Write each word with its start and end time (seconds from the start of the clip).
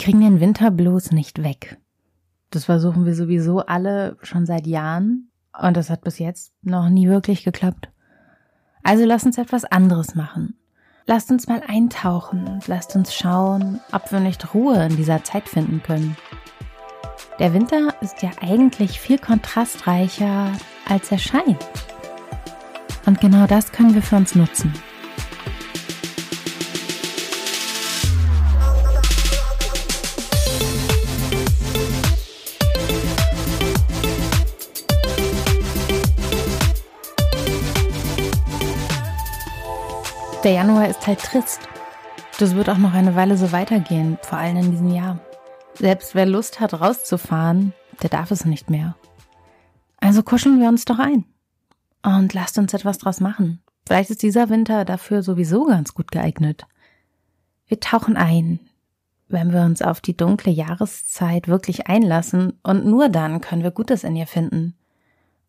kriegen 0.00 0.22
den 0.22 0.40
Winterblues 0.40 1.12
nicht 1.12 1.44
weg. 1.44 1.78
Das 2.48 2.64
versuchen 2.64 3.04
wir 3.04 3.14
sowieso 3.14 3.60
alle 3.60 4.16
schon 4.22 4.46
seit 4.46 4.66
Jahren 4.66 5.30
und 5.60 5.76
das 5.76 5.90
hat 5.90 6.00
bis 6.00 6.18
jetzt 6.18 6.52
noch 6.62 6.88
nie 6.88 7.06
wirklich 7.06 7.44
geklappt. 7.44 7.90
Also 8.82 9.04
lass 9.04 9.24
uns 9.24 9.36
etwas 9.36 9.66
anderes 9.66 10.14
machen. 10.14 10.56
Lasst 11.06 11.30
uns 11.30 11.48
mal 11.48 11.62
eintauchen 11.66 12.48
und 12.48 12.66
lasst 12.66 12.96
uns 12.96 13.14
schauen, 13.14 13.78
ob 13.92 14.10
wir 14.10 14.20
nicht 14.20 14.54
Ruhe 14.54 14.86
in 14.86 14.96
dieser 14.96 15.22
Zeit 15.22 15.48
finden 15.48 15.82
können. 15.82 16.16
Der 17.38 17.52
Winter 17.52 17.94
ist 18.00 18.22
ja 18.22 18.30
eigentlich 18.40 19.00
viel 19.00 19.18
kontrastreicher, 19.18 20.52
als 20.88 21.12
er 21.12 21.18
scheint. 21.18 21.68
Und 23.04 23.20
genau 23.20 23.46
das 23.46 23.70
können 23.70 23.94
wir 23.94 24.02
für 24.02 24.16
uns 24.16 24.34
nutzen. 24.34 24.72
Der 40.42 40.52
Januar 40.52 40.88
ist 40.88 41.06
halt 41.06 41.20
trist. 41.20 41.60
Das 42.38 42.54
wird 42.54 42.70
auch 42.70 42.78
noch 42.78 42.94
eine 42.94 43.14
Weile 43.14 43.36
so 43.36 43.52
weitergehen, 43.52 44.16
vor 44.22 44.38
allem 44.38 44.56
in 44.56 44.70
diesem 44.70 44.94
Jahr. 44.94 45.20
Selbst 45.74 46.14
wer 46.14 46.24
Lust 46.24 46.60
hat, 46.60 46.80
rauszufahren, 46.80 47.74
der 48.00 48.08
darf 48.08 48.30
es 48.30 48.46
nicht 48.46 48.70
mehr. 48.70 48.96
Also 49.98 50.22
kuscheln 50.22 50.58
wir 50.58 50.70
uns 50.70 50.86
doch 50.86 50.98
ein. 50.98 51.26
Und 52.02 52.32
lasst 52.32 52.56
uns 52.56 52.72
etwas 52.72 52.96
draus 52.96 53.20
machen. 53.20 53.60
Vielleicht 53.86 54.08
ist 54.08 54.22
dieser 54.22 54.48
Winter 54.48 54.86
dafür 54.86 55.22
sowieso 55.22 55.66
ganz 55.66 55.92
gut 55.92 56.10
geeignet. 56.10 56.66
Wir 57.66 57.78
tauchen 57.78 58.16
ein, 58.16 58.60
wenn 59.28 59.52
wir 59.52 59.60
uns 59.60 59.82
auf 59.82 60.00
die 60.00 60.16
dunkle 60.16 60.52
Jahreszeit 60.52 61.48
wirklich 61.48 61.86
einlassen 61.86 62.58
und 62.62 62.86
nur 62.86 63.10
dann 63.10 63.42
können 63.42 63.62
wir 63.62 63.72
Gutes 63.72 64.04
in 64.04 64.16
ihr 64.16 64.26
finden. 64.26 64.74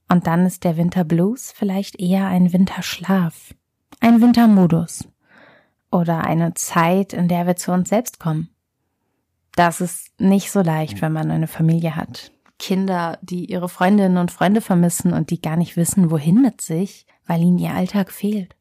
Und 0.10 0.28
dann 0.28 0.46
ist 0.46 0.66
der 0.66 0.76
Winterblues 0.76 1.54
vielleicht 1.54 1.98
eher 1.98 2.28
ein 2.28 2.52
Winterschlaf 2.52 3.54
ein 4.02 4.20
Wintermodus 4.20 5.08
oder 5.92 6.26
eine 6.26 6.54
Zeit, 6.56 7.14
in 7.14 7.28
der 7.28 7.48
wir 7.48 7.56
zu 7.56 7.72
uns 7.72 7.90
selbst 7.90 8.20
kommen. 8.20 8.50
Das 9.56 9.80
ist 9.80 10.20
nicht 10.20 10.52
so 10.52 10.62
leicht, 10.62 11.02
wenn 11.02 11.14
man 11.14 11.32
eine 11.32 11.48
Familie 11.48 11.96
hat. 11.96 12.32
Kinder, 12.58 13.18
die 13.22 13.46
ihre 13.46 13.70
Freundinnen 13.70 14.18
und 14.18 14.32
Freunde 14.32 14.62
vermissen 14.62 15.14
und 15.14 15.30
die 15.30 15.42
gar 15.42 15.56
nicht 15.56 15.78
wissen, 15.78 16.12
wohin 16.12 16.42
mit 16.42 16.62
sich, 16.62 17.06
weil 17.26 17.42
ihnen 17.42 17.58
ihr 17.58 17.74
Alltag 17.74 18.12
fehlt. 18.12 18.56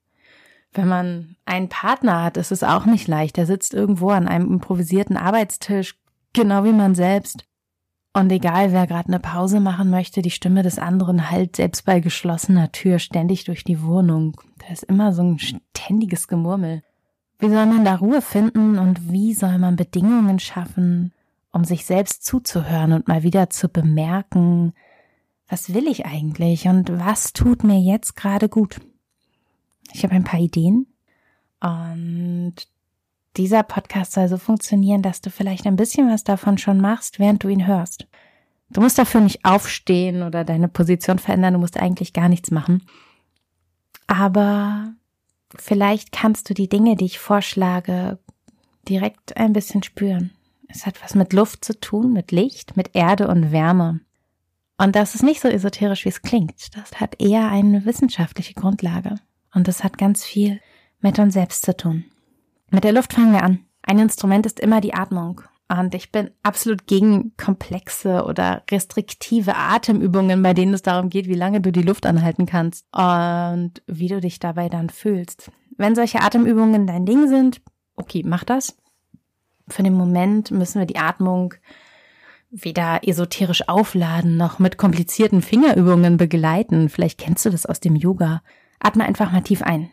Wenn 0.72 0.88
man 0.88 1.36
einen 1.44 1.68
Partner 1.68 2.22
hat, 2.22 2.36
ist 2.36 2.52
es 2.52 2.62
auch 2.62 2.86
nicht 2.86 3.08
leicht. 3.08 3.36
Er 3.38 3.46
sitzt 3.46 3.74
irgendwo 3.74 4.10
an 4.10 4.28
einem 4.28 4.46
improvisierten 4.52 5.16
Arbeitstisch, 5.16 5.96
genau 6.32 6.64
wie 6.64 6.72
man 6.72 6.94
selbst. 6.94 7.44
Und 8.12 8.32
egal, 8.32 8.72
wer 8.72 8.86
gerade 8.88 9.08
eine 9.08 9.20
Pause 9.20 9.60
machen 9.60 9.90
möchte, 9.90 10.20
die 10.20 10.32
Stimme 10.32 10.62
des 10.62 10.78
anderen 10.78 11.30
halt 11.30 11.56
selbst 11.56 11.84
bei 11.84 12.00
geschlossener 12.00 12.72
Tür 12.72 12.98
ständig 12.98 13.44
durch 13.44 13.62
die 13.62 13.82
Wohnung. 13.82 14.40
Da 14.58 14.72
ist 14.72 14.82
immer 14.82 15.12
so 15.12 15.22
ein 15.22 15.38
ständiges 15.38 16.26
Gemurmel. 16.26 16.82
Wie 17.38 17.48
soll 17.48 17.66
man 17.66 17.84
da 17.84 17.94
Ruhe 17.94 18.20
finden 18.20 18.78
und 18.78 19.12
wie 19.12 19.32
soll 19.32 19.58
man 19.58 19.76
Bedingungen 19.76 20.40
schaffen, 20.40 21.12
um 21.52 21.64
sich 21.64 21.86
selbst 21.86 22.24
zuzuhören 22.24 22.92
und 22.92 23.08
mal 23.08 23.22
wieder 23.22 23.48
zu 23.48 23.68
bemerken, 23.68 24.72
was 25.48 25.72
will 25.72 25.86
ich 25.86 26.04
eigentlich 26.04 26.66
und 26.66 26.90
was 26.98 27.32
tut 27.32 27.64
mir 27.64 27.80
jetzt 27.80 28.16
gerade 28.16 28.48
gut? 28.48 28.80
Ich 29.92 30.04
habe 30.04 30.14
ein 30.14 30.24
paar 30.24 30.40
Ideen 30.40 30.86
und 31.60 32.54
dieser 33.36 33.62
Podcast 33.62 34.12
soll 34.12 34.28
so 34.28 34.36
funktionieren, 34.36 35.02
dass 35.02 35.20
du 35.20 35.30
vielleicht 35.30 35.66
ein 35.66 35.76
bisschen 35.76 36.08
was 36.08 36.24
davon 36.24 36.58
schon 36.58 36.80
machst, 36.80 37.18
während 37.18 37.44
du 37.44 37.48
ihn 37.48 37.66
hörst. 37.66 38.06
Du 38.70 38.80
musst 38.80 38.98
dafür 38.98 39.20
nicht 39.20 39.44
aufstehen 39.44 40.22
oder 40.22 40.44
deine 40.44 40.68
Position 40.68 41.18
verändern, 41.18 41.54
du 41.54 41.60
musst 41.60 41.78
eigentlich 41.78 42.12
gar 42.12 42.28
nichts 42.28 42.50
machen. 42.50 42.84
Aber 44.06 44.92
vielleicht 45.56 46.12
kannst 46.12 46.48
du 46.50 46.54
die 46.54 46.68
Dinge, 46.68 46.96
die 46.96 47.06
ich 47.06 47.18
vorschlage, 47.18 48.18
direkt 48.88 49.36
ein 49.36 49.52
bisschen 49.52 49.82
spüren. 49.82 50.30
Es 50.68 50.86
hat 50.86 51.02
was 51.02 51.14
mit 51.14 51.32
Luft 51.32 51.64
zu 51.64 51.78
tun, 51.78 52.12
mit 52.12 52.30
Licht, 52.30 52.76
mit 52.76 52.90
Erde 52.94 53.28
und 53.28 53.50
Wärme. 53.50 54.00
Und 54.78 54.96
das 54.96 55.14
ist 55.14 55.22
nicht 55.22 55.40
so 55.40 55.48
esoterisch, 55.48 56.04
wie 56.04 56.10
es 56.10 56.22
klingt. 56.22 56.76
Das 56.76 57.00
hat 57.00 57.20
eher 57.20 57.48
eine 57.48 57.84
wissenschaftliche 57.84 58.54
Grundlage. 58.54 59.16
Und 59.52 59.68
es 59.68 59.84
hat 59.84 59.98
ganz 59.98 60.24
viel 60.24 60.60
mit 61.00 61.18
uns 61.18 61.34
selbst 61.34 61.64
zu 61.64 61.76
tun. 61.76 62.04
Mit 62.70 62.84
der 62.84 62.92
Luft 62.92 63.12
fangen 63.12 63.32
wir 63.32 63.42
an. 63.42 63.60
Ein 63.82 63.98
Instrument 63.98 64.46
ist 64.46 64.60
immer 64.60 64.80
die 64.80 64.94
Atmung. 64.94 65.42
Und 65.68 65.94
ich 65.94 66.10
bin 66.10 66.30
absolut 66.42 66.86
gegen 66.86 67.36
komplexe 67.36 68.24
oder 68.24 68.62
restriktive 68.70 69.54
Atemübungen, 69.56 70.42
bei 70.42 70.52
denen 70.52 70.74
es 70.74 70.82
darum 70.82 71.10
geht, 71.10 71.28
wie 71.28 71.34
lange 71.34 71.60
du 71.60 71.70
die 71.70 71.82
Luft 71.82 72.06
anhalten 72.06 72.46
kannst 72.46 72.86
und 72.92 73.74
wie 73.86 74.08
du 74.08 74.20
dich 74.20 74.40
dabei 74.40 74.68
dann 74.68 74.90
fühlst. 74.90 75.50
Wenn 75.76 75.94
solche 75.94 76.20
Atemübungen 76.20 76.86
dein 76.86 77.06
Ding 77.06 77.28
sind, 77.28 77.60
okay, 77.94 78.22
mach 78.24 78.42
das. 78.42 78.76
Für 79.68 79.84
den 79.84 79.94
Moment 79.94 80.50
müssen 80.50 80.80
wir 80.80 80.86
die 80.86 80.98
Atmung 80.98 81.54
weder 82.50 83.06
esoterisch 83.06 83.68
aufladen 83.68 84.36
noch 84.36 84.58
mit 84.58 84.76
komplizierten 84.76 85.40
Fingerübungen 85.40 86.16
begleiten. 86.16 86.88
Vielleicht 86.88 87.18
kennst 87.18 87.44
du 87.46 87.50
das 87.50 87.64
aus 87.64 87.78
dem 87.78 87.94
Yoga. 87.94 88.42
Atme 88.80 89.04
einfach 89.04 89.30
mal 89.30 89.42
tief 89.42 89.62
ein 89.62 89.90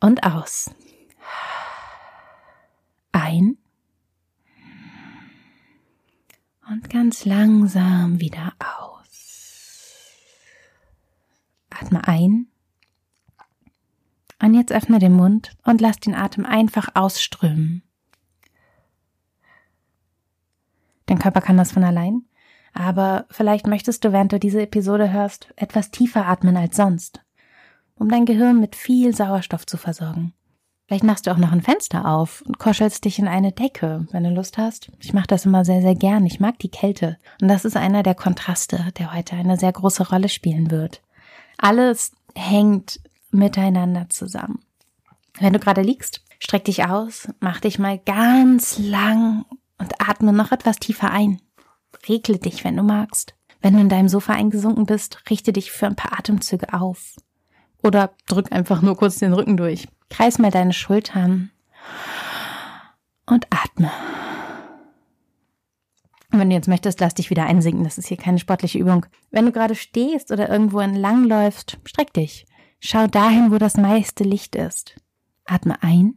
und 0.00 0.22
aus. 0.22 0.70
Ein 3.12 3.58
und 6.68 6.90
ganz 6.90 7.24
langsam 7.24 8.20
wieder 8.20 8.52
aus. 8.58 10.12
Atme 11.70 12.06
ein. 12.06 12.48
Und 14.40 14.54
jetzt 14.54 14.72
öffne 14.72 14.98
den 14.98 15.14
Mund 15.14 15.56
und 15.64 15.80
lass 15.80 15.98
den 15.98 16.14
Atem 16.14 16.46
einfach 16.46 16.90
ausströmen. 16.94 17.82
Dein 21.06 21.18
Körper 21.18 21.40
kann 21.40 21.56
das 21.56 21.72
von 21.72 21.82
allein, 21.82 22.26
aber 22.74 23.26
vielleicht 23.30 23.66
möchtest 23.66 24.04
du, 24.04 24.12
während 24.12 24.32
du 24.32 24.38
diese 24.38 24.62
Episode 24.62 25.10
hörst, 25.10 25.52
etwas 25.56 25.90
tiefer 25.90 26.26
atmen 26.26 26.56
als 26.56 26.76
sonst 26.76 27.24
um 27.98 28.08
dein 28.08 28.24
Gehirn 28.24 28.60
mit 28.60 28.76
viel 28.76 29.14
Sauerstoff 29.14 29.66
zu 29.66 29.76
versorgen. 29.76 30.32
Vielleicht 30.86 31.04
machst 31.04 31.26
du 31.26 31.30
auch 31.30 31.36
noch 31.36 31.52
ein 31.52 31.60
Fenster 31.60 32.06
auf 32.06 32.42
und 32.46 32.58
kuschelst 32.58 33.04
dich 33.04 33.18
in 33.18 33.28
eine 33.28 33.52
Decke, 33.52 34.06
wenn 34.10 34.24
du 34.24 34.30
Lust 34.30 34.56
hast. 34.56 34.90
Ich 35.00 35.12
mache 35.12 35.26
das 35.26 35.44
immer 35.44 35.66
sehr, 35.66 35.82
sehr 35.82 35.94
gern. 35.94 36.24
Ich 36.24 36.40
mag 36.40 36.58
die 36.60 36.70
Kälte. 36.70 37.18
Und 37.42 37.48
das 37.48 37.66
ist 37.66 37.76
einer 37.76 38.02
der 38.02 38.14
Kontraste, 38.14 38.90
der 38.96 39.12
heute 39.12 39.36
eine 39.36 39.58
sehr 39.58 39.70
große 39.70 40.08
Rolle 40.08 40.30
spielen 40.30 40.70
wird. 40.70 41.02
Alles 41.58 42.12
hängt 42.34 43.00
miteinander 43.30 44.08
zusammen. 44.08 44.60
Wenn 45.38 45.52
du 45.52 45.58
gerade 45.58 45.82
liegst, 45.82 46.22
streck 46.38 46.64
dich 46.64 46.86
aus, 46.86 47.28
mach 47.40 47.60
dich 47.60 47.78
mal 47.78 47.98
ganz 47.98 48.78
lang 48.78 49.44
und 49.76 49.92
atme 50.00 50.32
noch 50.32 50.52
etwas 50.52 50.78
tiefer 50.78 51.10
ein. 51.10 51.42
Regle 52.08 52.38
dich, 52.38 52.64
wenn 52.64 52.78
du 52.78 52.82
magst. 52.82 53.34
Wenn 53.60 53.74
du 53.74 53.80
in 53.80 53.90
deinem 53.90 54.08
Sofa 54.08 54.32
eingesunken 54.32 54.86
bist, 54.86 55.22
richte 55.28 55.52
dich 55.52 55.70
für 55.70 55.86
ein 55.86 55.96
paar 55.96 56.18
Atemzüge 56.18 56.72
auf. 56.72 57.16
Oder 57.82 58.10
drück 58.26 58.52
einfach 58.52 58.82
nur 58.82 58.96
kurz 58.96 59.18
den 59.18 59.32
Rücken 59.32 59.56
durch. 59.56 59.88
Kreis 60.10 60.38
mal 60.38 60.50
deine 60.50 60.72
Schultern 60.72 61.50
und 63.26 63.46
atme. 63.50 63.90
Und 66.30 66.40
wenn 66.40 66.50
du 66.50 66.56
jetzt 66.56 66.68
möchtest, 66.68 67.00
lass 67.00 67.14
dich 67.14 67.30
wieder 67.30 67.46
einsinken. 67.46 67.84
Das 67.84 67.98
ist 67.98 68.08
hier 68.08 68.16
keine 68.16 68.38
sportliche 68.38 68.78
Übung. 68.78 69.06
Wenn 69.30 69.46
du 69.46 69.52
gerade 69.52 69.74
stehst 69.74 70.30
oder 70.30 70.48
irgendwo 70.48 70.80
entlang 70.80 71.24
läufst, 71.24 71.78
streck 71.84 72.12
dich. 72.12 72.46
Schau 72.80 73.06
dahin, 73.06 73.50
wo 73.50 73.58
das 73.58 73.76
meiste 73.76 74.24
Licht 74.24 74.54
ist. 74.54 74.96
Atme 75.44 75.82
ein 75.82 76.14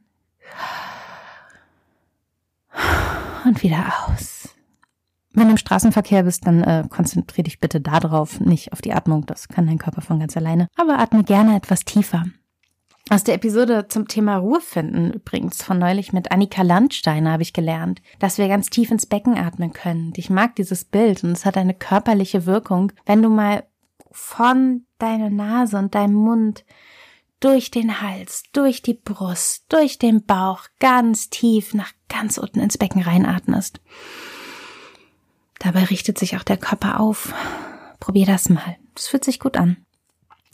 und 3.45 3.63
wieder 3.63 3.85
aus. 4.07 4.49
Wenn 5.33 5.45
du 5.45 5.51
im 5.51 5.57
Straßenverkehr 5.57 6.23
bist, 6.23 6.45
dann 6.45 6.63
äh, 6.63 6.83
konzentriere 6.89 7.43
dich 7.43 7.59
bitte 7.59 7.79
darauf, 7.79 8.39
nicht 8.39 8.73
auf 8.73 8.81
die 8.81 8.93
Atmung. 8.93 9.25
Das 9.25 9.47
kann 9.47 9.67
dein 9.67 9.77
Körper 9.77 10.01
von 10.01 10.19
ganz 10.19 10.35
alleine. 10.35 10.67
Aber 10.75 10.99
atme 10.99 11.23
gerne 11.23 11.55
etwas 11.55 11.85
tiefer. 11.85 12.25
Aus 13.09 13.23
der 13.23 13.35
Episode 13.35 13.87
zum 13.87 14.07
Thema 14.07 14.37
Ruhe 14.37 14.61
finden 14.61 15.11
übrigens 15.11 15.61
von 15.61 15.79
neulich 15.79 16.13
mit 16.13 16.31
Annika 16.31 16.61
Landsteiner 16.61 17.33
habe 17.33 17.43
ich 17.43 17.51
gelernt, 17.51 18.01
dass 18.19 18.37
wir 18.37 18.47
ganz 18.47 18.69
tief 18.69 18.91
ins 18.91 19.05
Becken 19.05 19.37
atmen 19.37 19.73
können. 19.73 20.13
Ich 20.15 20.29
mag 20.29 20.55
dieses 20.55 20.85
Bild 20.85 21.23
und 21.23 21.31
es 21.31 21.45
hat 21.45 21.57
eine 21.57 21.73
körperliche 21.73 22.45
Wirkung, 22.45 22.91
wenn 23.05 23.21
du 23.21 23.29
mal 23.29 23.63
von 24.11 24.85
deiner 24.99 25.29
Nase 25.29 25.77
und 25.77 25.95
deinem 25.95 26.13
Mund 26.13 26.63
durch 27.39 27.71
den 27.71 28.01
Hals, 28.01 28.43
durch 28.53 28.81
die 28.81 28.93
Brust, 28.93 29.65
durch 29.69 29.97
den 29.97 30.25
Bauch 30.25 30.65
ganz 30.79 31.29
tief 31.29 31.73
nach 31.73 31.91
ganz 32.07 32.37
unten 32.37 32.59
ins 32.59 32.77
Becken 32.77 33.01
reinatmest. 33.01 33.81
Dabei 35.63 35.83
richtet 35.83 36.17
sich 36.17 36.35
auch 36.37 36.43
der 36.43 36.57
Körper 36.57 36.99
auf. 36.99 37.35
Probier 37.99 38.25
das 38.25 38.49
mal. 38.49 38.77
Das 38.95 39.07
fühlt 39.07 39.23
sich 39.23 39.39
gut 39.39 39.57
an. 39.57 39.77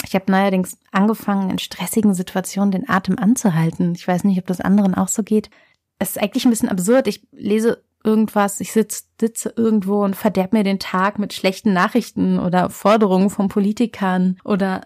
Ich 0.06 0.16
habe 0.16 0.30
neuerdings 0.30 0.78
angefangen, 0.92 1.50
in 1.50 1.60
stressigen 1.60 2.14
Situationen 2.14 2.72
den 2.72 2.90
Atem 2.90 3.18
anzuhalten. 3.18 3.94
Ich 3.96 4.06
weiß 4.06 4.26
nicht, 4.26 4.38
ob 4.38 4.46
das 4.48 4.60
anderen 4.60 4.96
auch 4.96 5.08
so 5.08 5.24
geht. 5.24 5.50
es 5.98 6.12
ist 6.12 6.22
eigentlich 6.22 6.46
ein 6.46 6.50
bisschen 6.50 6.70
absurd. 6.70 7.08
Ich 7.08 7.26
lese 7.32 7.84
irgendwas, 8.04 8.60
ich 8.60 8.74
sitze 8.74 9.04
sitze 9.20 9.54
irgendwo 9.56 10.04
und 10.04 10.16
verderb 10.16 10.52
mir 10.52 10.64
den 10.64 10.78
Tag 10.78 11.20
mit 11.20 11.34
schlechten 11.34 11.72
Nachrichten 11.72 12.38
oder 12.38 12.70
Forderungen 12.70 13.30
von 13.30 13.48
Politikern 13.48 14.38
oder 14.44 14.82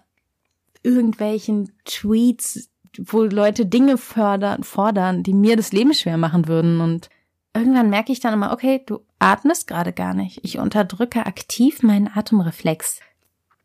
irgendwelchen 0.84 1.72
Tweets, 1.84 2.70
wo 2.98 3.24
Leute 3.24 3.66
Dinge 3.66 3.98
fördern, 3.98 4.64
fordern, 4.64 5.24
die 5.24 5.34
mir 5.34 5.56
das 5.58 5.72
Leben 5.72 5.94
schwer 5.96 6.18
machen 6.18 6.48
würden. 6.48 6.80
Und 6.80 7.10
irgendwann 7.54 7.90
merke 7.90 8.12
ich 8.12 8.20
dann 8.20 8.34
immer, 8.34 8.52
okay, 8.52 8.82
du 8.86 9.00
atmest 9.20 9.68
gerade 9.68 9.94
gar 9.94 10.14
nicht. 10.14 10.40
Ich 10.44 10.58
unterdrücke 10.58 11.26
aktiv 11.26 11.84
meinen 11.84 12.08
Atemreflex. 12.08 13.00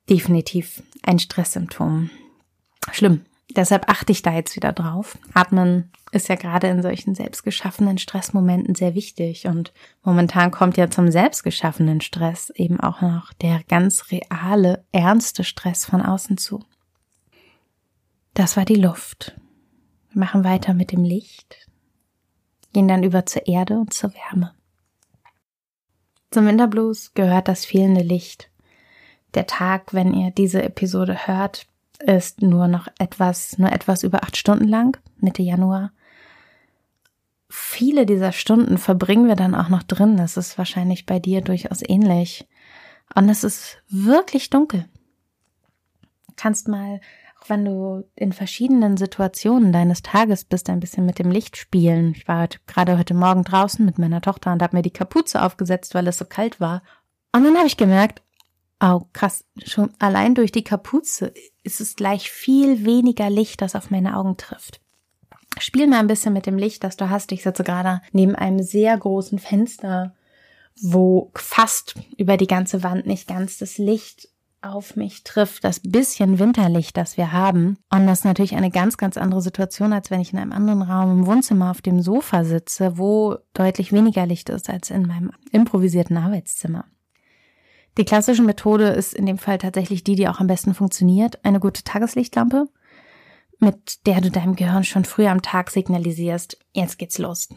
Definitiv 0.09 0.83
ein 1.03 1.19
Stresssymptom. 1.19 2.11
Schlimm. 2.93 3.25
Deshalb 3.55 3.89
achte 3.89 4.13
ich 4.13 4.23
da 4.23 4.33
jetzt 4.35 4.57
wieder 4.57 4.73
drauf. 4.73 5.17
Atmen 5.33 5.91
ist 6.13 6.29
ja 6.29 6.35
gerade 6.35 6.67
in 6.67 6.83
solchen 6.83 7.15
selbstgeschaffenen 7.15 7.97
Stressmomenten 7.97 8.75
sehr 8.75 8.95
wichtig. 8.95 9.47
Und 9.47 9.73
momentan 10.03 10.51
kommt 10.51 10.77
ja 10.77 10.91
zum 10.91 11.11
selbstgeschaffenen 11.11 12.01
Stress 12.01 12.51
eben 12.51 12.81
auch 12.81 13.01
noch 13.01 13.33
der 13.35 13.63
ganz 13.69 14.11
reale, 14.11 14.85
ernste 14.93 15.45
Stress 15.45 15.85
von 15.85 16.03
außen 16.03 16.39
zu. 16.39 16.65
Das 18.35 18.57
war 18.57 18.65
die 18.65 18.75
Luft. 18.75 19.37
Wir 20.11 20.21
machen 20.21 20.45
weiter 20.45 20.75
mit 20.75 20.93
dem 20.93 21.05
Licht, 21.05 21.69
gehen 22.77 22.89
dann 22.89 23.05
über 23.05 23.25
zur 23.25 23.47
Erde 23.47 23.79
und 23.79 23.95
zur 23.95 24.13
Wärme. 24.13 24.53
Zum 26.31 26.47
Winterblues 26.47 27.15
gehört 27.15 27.49
das 27.49 27.65
fehlende 27.65 28.03
Licht. 28.03 28.51
Der 29.33 29.47
Tag, 29.47 29.95
wenn 29.95 30.13
ihr 30.13 30.31
diese 30.31 30.63
Episode 30.63 31.27
hört, 31.27 31.67
ist 32.01 32.43
nur 32.43 32.69
noch 32.69 32.89
etwas, 32.99 33.57
nur 33.57 33.73
etwas 33.73 34.03
über 34.03 34.25
acht 34.25 34.37
Stunden 34.37 34.69
lang, 34.69 35.01
Mitte 35.17 35.41
Januar. 35.41 35.91
Viele 37.49 38.05
dieser 38.05 38.33
Stunden 38.33 38.77
verbringen 38.77 39.27
wir 39.27 39.37
dann 39.37 39.55
auch 39.55 39.71
noch 39.71 39.83
drin. 39.83 40.19
Das 40.19 40.37
ist 40.37 40.59
wahrscheinlich 40.59 41.07
bei 41.07 41.19
dir 41.19 41.41
durchaus 41.41 41.81
ähnlich. 41.81 42.47
Und 43.15 43.31
es 43.31 43.43
ist 43.43 43.83
wirklich 43.89 44.51
dunkel. 44.51 44.85
Du 46.27 46.35
kannst 46.37 46.69
mal, 46.69 47.01
wenn 47.49 47.65
du 47.65 48.05
in 48.15 48.33
verschiedenen 48.33 48.97
Situationen 48.97 49.73
deines 49.73 50.03
Tages 50.03 50.45
bist, 50.45 50.69
ein 50.69 50.81
bisschen 50.81 51.07
mit 51.07 51.19
dem 51.19 51.31
Licht 51.31 51.57
spielen. 51.57 52.13
Ich 52.17 52.27
war 52.29 52.43
heute, 52.43 52.59
gerade 52.67 52.99
heute 52.99 53.15
Morgen 53.15 53.45
draußen 53.45 53.85
mit 53.85 53.99
meiner 53.99 54.21
Tochter 54.21 54.53
und 54.53 54.63
habe 54.63 54.77
mir 54.77 54.83
die 54.83 54.91
Kapuze 54.91 55.43
aufgesetzt, 55.43 55.95
weil 55.95 56.07
es 56.09 56.19
so 56.19 56.25
kalt 56.25 56.61
war. 56.61 56.83
Und 57.33 57.45
dann 57.45 57.57
habe 57.57 57.67
ich 57.67 57.77
gemerkt, 57.77 58.23
oh 58.81 59.03
krass, 59.13 59.45
schon 59.65 59.91
allein 59.99 60.35
durch 60.35 60.53
die 60.53 60.65
Kapuze 60.65 61.33
ist 61.63 61.81
es 61.81 61.97
gleich 61.97 62.31
viel 62.31 62.85
weniger 62.85 63.31
Licht, 63.31 63.63
das 63.63 63.75
auf 63.75 63.91
meine 63.91 64.17
Augen 64.17 64.37
trifft. 64.37 64.81
Spiel 65.59 65.87
mal 65.87 66.01
ein 66.01 66.07
bisschen 66.07 66.33
mit 66.33 66.47
dem 66.47 66.59
Licht, 66.59 66.85
das 66.85 66.97
du 66.97 67.09
hast. 67.09 67.33
Ich 67.33 67.43
sitze 67.43 67.65
gerade 67.65 68.03
neben 68.13 68.35
einem 68.35 68.63
sehr 68.63 68.97
großen 68.97 69.39
Fenster, 69.39 70.15
wo 70.83 71.31
fast 71.35 71.95
über 72.19 72.37
die 72.37 72.47
ganze 72.47 72.83
Wand 72.83 73.07
nicht 73.07 73.27
ganz 73.27 73.59
das 73.59 73.79
Licht 73.79 74.29
auf 74.73 74.97
mich 74.97 75.25
trifft, 75.25 75.65
das 75.65 75.81
bisschen 75.81 76.39
Winterlicht, 76.39 76.97
das 76.97 77.17
wir 77.17 77.33
haben. 77.33 77.79
Und 77.91 78.07
das 78.07 78.21
ist 78.21 78.25
natürlich 78.25 78.55
eine 78.55 78.71
ganz, 78.71 78.97
ganz 78.97 79.17
andere 79.17 79.41
Situation, 79.41 79.93
als 79.93 80.11
wenn 80.11 80.21
ich 80.21 80.33
in 80.33 80.39
einem 80.39 80.53
anderen 80.53 80.83
Raum 80.83 81.11
im 81.11 81.27
Wohnzimmer 81.27 81.71
auf 81.71 81.83
dem 81.83 82.01
Sofa 82.01 82.45
sitze, 82.45 82.99
wo 82.99 83.37
deutlich 83.55 83.93
weniger 83.93 84.27
Licht 84.27 84.49
ist 84.49 84.69
als 84.69 84.91
in 84.91 85.07
meinem 85.07 85.31
improvisierten 85.53 86.17
Arbeitszimmer. 86.17 86.85
Die 87.99 88.05
klassische 88.05 88.43
Methode 88.43 88.89
ist 88.89 89.15
in 89.15 89.25
dem 89.25 89.39
Fall 89.39 89.59
tatsächlich 89.59 90.05
die, 90.05 90.17
die 90.17 90.29
auch 90.29 90.41
am 90.41 90.47
besten 90.47 90.75
funktioniert. 90.75 91.45
Eine 91.45 91.61
gute 91.61 91.83
Tageslichtlampe, 91.83 92.69
mit 93.59 94.07
der 94.07 94.21
du 94.21 94.31
deinem 94.31 94.55
Gehirn 94.55 94.85
schon 94.85 95.05
früh 95.05 95.27
am 95.27 95.41
Tag 95.41 95.71
signalisierst, 95.71 96.59
jetzt 96.75 96.99
geht's 96.99 97.19
los. 97.19 97.49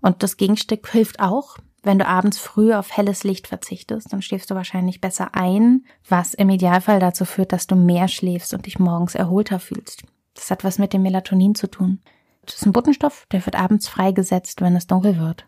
Und 0.00 0.22
das 0.22 0.36
Gegenstück 0.36 0.88
hilft 0.88 1.20
auch, 1.20 1.58
wenn 1.82 1.98
du 1.98 2.06
abends 2.06 2.38
früh 2.38 2.74
auf 2.74 2.96
helles 2.96 3.24
Licht 3.24 3.46
verzichtest, 3.46 4.12
dann 4.12 4.22
schläfst 4.22 4.50
du 4.50 4.54
wahrscheinlich 4.54 5.00
besser 5.00 5.34
ein, 5.34 5.84
was 6.08 6.34
im 6.34 6.50
Idealfall 6.50 7.00
dazu 7.00 7.24
führt, 7.24 7.52
dass 7.52 7.66
du 7.66 7.76
mehr 7.76 8.08
schläfst 8.08 8.52
und 8.54 8.66
dich 8.66 8.78
morgens 8.78 9.14
erholter 9.14 9.58
fühlst. 9.58 10.02
Das 10.34 10.50
hat 10.50 10.64
was 10.64 10.78
mit 10.78 10.92
dem 10.92 11.02
Melatonin 11.02 11.54
zu 11.54 11.68
tun. 11.68 12.00
Das 12.44 12.56
ist 12.56 12.66
ein 12.66 12.72
Buttenstoff, 12.72 13.26
der 13.32 13.44
wird 13.44 13.56
abends 13.56 13.88
freigesetzt, 13.88 14.60
wenn 14.60 14.76
es 14.76 14.86
dunkel 14.86 15.18
wird. 15.18 15.46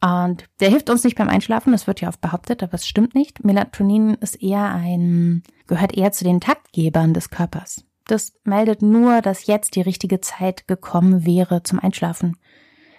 Und 0.00 0.44
der 0.60 0.68
hilft 0.68 0.90
uns 0.90 1.02
nicht 1.02 1.16
beim 1.16 1.30
Einschlafen, 1.30 1.72
das 1.72 1.86
wird 1.86 2.00
ja 2.00 2.08
oft 2.08 2.20
behauptet, 2.20 2.62
aber 2.62 2.74
es 2.74 2.86
stimmt 2.86 3.14
nicht. 3.14 3.42
Melatonin 3.42 4.14
ist 4.14 4.42
eher 4.42 4.70
ein, 4.70 5.42
gehört 5.66 5.96
eher 5.96 6.12
zu 6.12 6.24
den 6.24 6.40
Taktgebern 6.40 7.14
des 7.14 7.30
Körpers. 7.30 7.84
Das 8.06 8.34
meldet 8.44 8.82
nur, 8.82 9.22
dass 9.22 9.46
jetzt 9.46 9.76
die 9.76 9.80
richtige 9.80 10.20
Zeit 10.20 10.68
gekommen 10.68 11.24
wäre 11.24 11.62
zum 11.62 11.78
Einschlafen. 11.78 12.36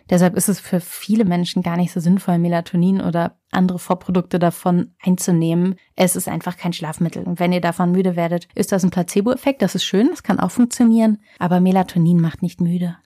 Deshalb 0.09 0.35
ist 0.35 0.49
es 0.49 0.59
für 0.59 0.79
viele 0.79 1.25
Menschen 1.25 1.63
gar 1.63 1.77
nicht 1.77 1.91
so 1.91 1.99
sinnvoll, 1.99 2.37
Melatonin 2.37 3.01
oder 3.01 3.37
andere 3.51 3.79
Vorprodukte 3.79 4.37
davon 4.37 4.91
einzunehmen. 5.01 5.75
Es 5.95 6.15
ist 6.15 6.27
einfach 6.27 6.57
kein 6.57 6.73
Schlafmittel. 6.73 7.23
Und 7.23 7.39
wenn 7.39 7.53
ihr 7.53 7.61
davon 7.61 7.91
müde 7.91 8.15
werdet, 8.15 8.47
ist 8.53 8.71
das 8.71 8.83
ein 8.83 8.91
Placebo-Effekt. 8.91 9.61
Das 9.61 9.75
ist 9.75 9.85
schön, 9.85 10.09
das 10.09 10.23
kann 10.23 10.39
auch 10.39 10.51
funktionieren. 10.51 11.19
Aber 11.39 11.59
Melatonin 11.59 12.21
macht 12.21 12.41
nicht 12.41 12.61
müde 12.61 12.97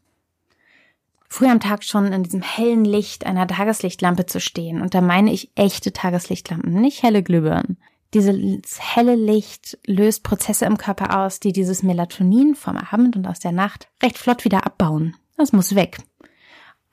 früh 1.29 1.47
am 1.47 1.59
Tag 1.59 1.83
schon 1.83 2.11
in 2.11 2.23
diesem 2.23 2.41
hellen 2.41 2.83
Licht 2.83 3.25
einer 3.25 3.47
Tageslichtlampe 3.47 4.25
zu 4.25 4.41
stehen. 4.41 4.81
Und 4.81 4.95
da 4.95 5.01
meine 5.01 5.31
ich 5.31 5.51
echte 5.55 5.93
Tageslichtlampen, 5.93 6.73
nicht 6.81 7.03
helle 7.03 7.23
Glühbirnen. 7.23 7.77
Dieses 8.15 8.79
helle 8.79 9.15
Licht 9.15 9.77
löst 9.85 10.23
Prozesse 10.23 10.65
im 10.65 10.77
Körper 10.77 11.19
aus, 11.19 11.39
die 11.39 11.53
dieses 11.53 11.83
Melatonin 11.83 12.55
vom 12.55 12.75
Abend 12.75 13.15
und 13.15 13.27
aus 13.27 13.39
der 13.39 13.51
Nacht 13.51 13.87
recht 14.01 14.17
flott 14.17 14.43
wieder 14.45 14.65
abbauen. 14.65 15.15
Das 15.37 15.53
muss 15.53 15.75
weg. 15.75 15.99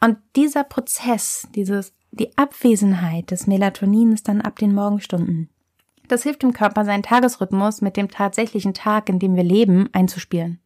Und 0.00 0.18
dieser 0.36 0.64
Prozess, 0.64 1.48
dieses, 1.54 1.94
die 2.10 2.36
Abwesenheit 2.36 3.30
des 3.30 3.46
Melatonins 3.46 4.22
dann 4.22 4.40
ab 4.40 4.58
den 4.58 4.74
Morgenstunden, 4.74 5.50
das 6.08 6.22
hilft 6.22 6.42
dem 6.42 6.52
Körper, 6.52 6.84
seinen 6.84 7.02
Tagesrhythmus 7.02 7.80
mit 7.80 7.96
dem 7.96 8.08
tatsächlichen 8.08 8.74
Tag, 8.74 9.08
in 9.08 9.18
dem 9.18 9.34
wir 9.34 9.42
leben, 9.42 9.88
einzuspielen. 9.92 10.60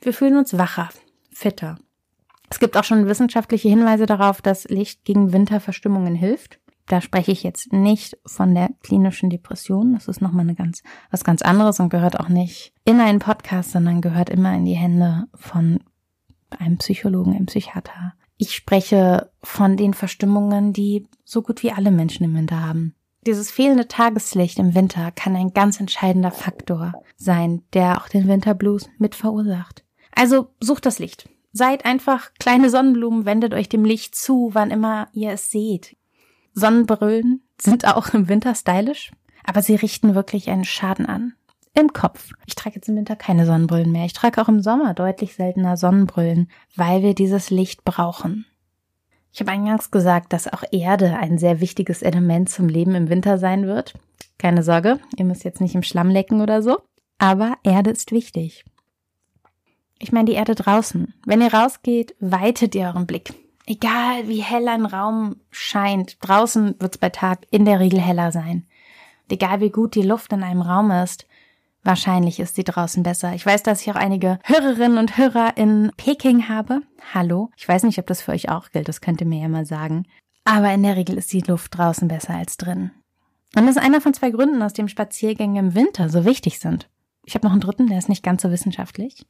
Wir 0.00 0.14
fühlen 0.14 0.38
uns 0.38 0.56
wacher, 0.56 0.88
fitter 1.30 1.78
es 2.50 2.58
gibt 2.58 2.76
auch 2.76 2.84
schon 2.84 3.06
wissenschaftliche 3.06 3.68
Hinweise 3.68 4.06
darauf, 4.06 4.42
dass 4.42 4.64
Licht 4.64 5.04
gegen 5.04 5.32
Winterverstimmungen 5.32 6.16
hilft. 6.16 6.58
Da 6.86 7.00
spreche 7.00 7.30
ich 7.30 7.44
jetzt 7.44 7.72
nicht 7.72 8.18
von 8.26 8.54
der 8.54 8.70
klinischen 8.82 9.30
Depression. 9.30 9.94
Das 9.94 10.08
ist 10.08 10.20
nochmal 10.20 10.42
eine 10.42 10.56
ganz, 10.56 10.82
was 11.12 11.22
ganz 11.22 11.42
anderes 11.42 11.78
und 11.78 11.90
gehört 11.90 12.18
auch 12.18 12.28
nicht 12.28 12.74
in 12.84 13.00
einen 13.00 13.20
Podcast, 13.20 13.70
sondern 13.70 14.00
gehört 14.00 14.28
immer 14.28 14.52
in 14.54 14.64
die 14.64 14.74
Hände 14.74 15.28
von 15.34 15.78
einem 16.58 16.78
Psychologen, 16.78 17.36
einem 17.36 17.46
Psychiater. 17.46 18.14
Ich 18.42 18.54
spreche 18.54 19.30
von 19.42 19.76
den 19.76 19.92
Verstimmungen, 19.92 20.72
die 20.72 21.06
so 21.26 21.42
gut 21.42 21.62
wie 21.62 21.72
alle 21.72 21.90
Menschen 21.90 22.24
im 22.24 22.34
Winter 22.34 22.62
haben. 22.66 22.94
Dieses 23.26 23.50
fehlende 23.50 23.86
Tageslicht 23.86 24.58
im 24.58 24.74
Winter 24.74 25.10
kann 25.10 25.36
ein 25.36 25.52
ganz 25.52 25.78
entscheidender 25.78 26.30
Faktor 26.30 26.94
sein, 27.18 27.62
der 27.74 28.00
auch 28.00 28.08
den 28.08 28.28
Winterblues 28.28 28.88
mit 28.96 29.14
verursacht. 29.14 29.84
Also 30.12 30.54
sucht 30.58 30.86
das 30.86 30.98
Licht. 30.98 31.28
Seid 31.52 31.84
einfach 31.84 32.32
kleine 32.38 32.70
Sonnenblumen, 32.70 33.26
wendet 33.26 33.52
euch 33.52 33.68
dem 33.68 33.84
Licht 33.84 34.14
zu, 34.14 34.48
wann 34.54 34.70
immer 34.70 35.08
ihr 35.12 35.32
es 35.32 35.50
seht. 35.50 35.98
Sonnenbrillen 36.54 37.42
sind 37.60 37.86
auch 37.86 38.14
im 38.14 38.30
Winter 38.30 38.54
stylisch, 38.54 39.10
aber 39.44 39.60
sie 39.60 39.74
richten 39.74 40.14
wirklich 40.14 40.48
einen 40.48 40.64
Schaden 40.64 41.04
an. 41.04 41.34
Im 41.74 41.92
Kopf. 41.92 42.32
Ich 42.46 42.54
trage 42.54 42.76
jetzt 42.76 42.88
im 42.88 42.96
Winter 42.96 43.16
keine 43.16 43.46
Sonnenbrillen 43.46 43.92
mehr. 43.92 44.04
Ich 44.04 44.12
trage 44.12 44.42
auch 44.42 44.48
im 44.48 44.60
Sommer 44.60 44.92
deutlich 44.94 45.34
seltener 45.34 45.76
Sonnenbrillen, 45.76 46.50
weil 46.76 47.02
wir 47.02 47.14
dieses 47.14 47.50
Licht 47.50 47.84
brauchen. 47.84 48.46
Ich 49.32 49.40
habe 49.40 49.52
eingangs 49.52 49.90
gesagt, 49.90 50.32
dass 50.32 50.52
auch 50.52 50.64
Erde 50.72 51.16
ein 51.16 51.38
sehr 51.38 51.60
wichtiges 51.60 52.02
Element 52.02 52.48
zum 52.48 52.68
Leben 52.68 52.94
im 52.96 53.08
Winter 53.08 53.38
sein 53.38 53.66
wird. 53.66 53.94
Keine 54.38 54.62
Sorge, 54.62 54.98
ihr 55.16 55.24
müsst 55.24 55.44
jetzt 55.44 55.60
nicht 55.60 55.74
im 55.74 55.84
Schlamm 55.84 56.10
lecken 56.10 56.40
oder 56.40 56.62
so. 56.62 56.78
Aber 57.18 57.56
Erde 57.62 57.90
ist 57.90 58.10
wichtig. 58.10 58.64
Ich 59.98 60.10
meine 60.10 60.24
die 60.24 60.32
Erde 60.32 60.54
draußen. 60.54 61.14
Wenn 61.26 61.42
ihr 61.42 61.52
rausgeht, 61.52 62.16
weitet 62.18 62.74
ihr 62.74 62.86
euren 62.86 63.06
Blick. 63.06 63.34
Egal 63.66 64.26
wie 64.26 64.42
hell 64.42 64.66
ein 64.66 64.86
Raum 64.86 65.36
scheint, 65.50 66.16
draußen 66.26 66.74
wird 66.80 66.94
es 66.94 66.98
bei 66.98 67.10
Tag 67.10 67.46
in 67.50 67.66
der 67.66 67.78
Regel 67.78 68.00
heller 68.00 68.32
sein. 68.32 68.66
Und 69.24 69.32
egal 69.32 69.60
wie 69.60 69.70
gut 69.70 69.94
die 69.94 70.02
Luft 70.02 70.32
in 70.32 70.42
einem 70.42 70.62
Raum 70.62 70.90
ist, 70.90 71.26
wahrscheinlich 71.82 72.40
ist 72.40 72.56
sie 72.56 72.64
draußen 72.64 73.02
besser. 73.02 73.34
Ich 73.34 73.44
weiß, 73.44 73.62
dass 73.62 73.82
ich 73.82 73.90
auch 73.90 73.96
einige 73.96 74.38
Hörerinnen 74.44 74.98
und 74.98 75.16
Hörer 75.16 75.56
in 75.56 75.90
Peking 75.96 76.48
habe. 76.48 76.82
Hallo. 77.14 77.50
Ich 77.56 77.68
weiß 77.68 77.84
nicht, 77.84 77.98
ob 77.98 78.06
das 78.06 78.22
für 78.22 78.32
euch 78.32 78.48
auch 78.48 78.70
gilt, 78.70 78.88
das 78.88 79.00
könnt 79.00 79.20
ihr 79.20 79.26
mir 79.26 79.42
ja 79.42 79.48
mal 79.48 79.66
sagen. 79.66 80.06
Aber 80.44 80.72
in 80.72 80.82
der 80.82 80.96
Regel 80.96 81.18
ist 81.18 81.32
die 81.32 81.42
Luft 81.42 81.76
draußen 81.76 82.08
besser 82.08 82.34
als 82.34 82.56
drin. 82.56 82.90
Und 83.56 83.66
das 83.66 83.76
ist 83.76 83.82
einer 83.82 84.00
von 84.00 84.14
zwei 84.14 84.30
Gründen, 84.30 84.62
aus 84.62 84.72
dem 84.72 84.88
Spaziergänge 84.88 85.58
im 85.58 85.74
Winter 85.74 86.08
so 86.08 86.24
wichtig 86.24 86.58
sind. 86.58 86.88
Ich 87.24 87.34
habe 87.34 87.46
noch 87.46 87.52
einen 87.52 87.60
dritten, 87.60 87.88
der 87.88 87.98
ist 87.98 88.08
nicht 88.08 88.22
ganz 88.22 88.42
so 88.42 88.50
wissenschaftlich. 88.50 89.26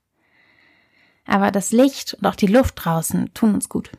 Aber 1.27 1.51
das 1.51 1.73
Licht 1.73 2.15
und 2.15 2.27
auch 2.27 2.37
die 2.37 2.47
Luft 2.47 2.75
draußen 2.77 3.33
tun 3.35 3.55
uns 3.55 3.69
gut. 3.69 3.91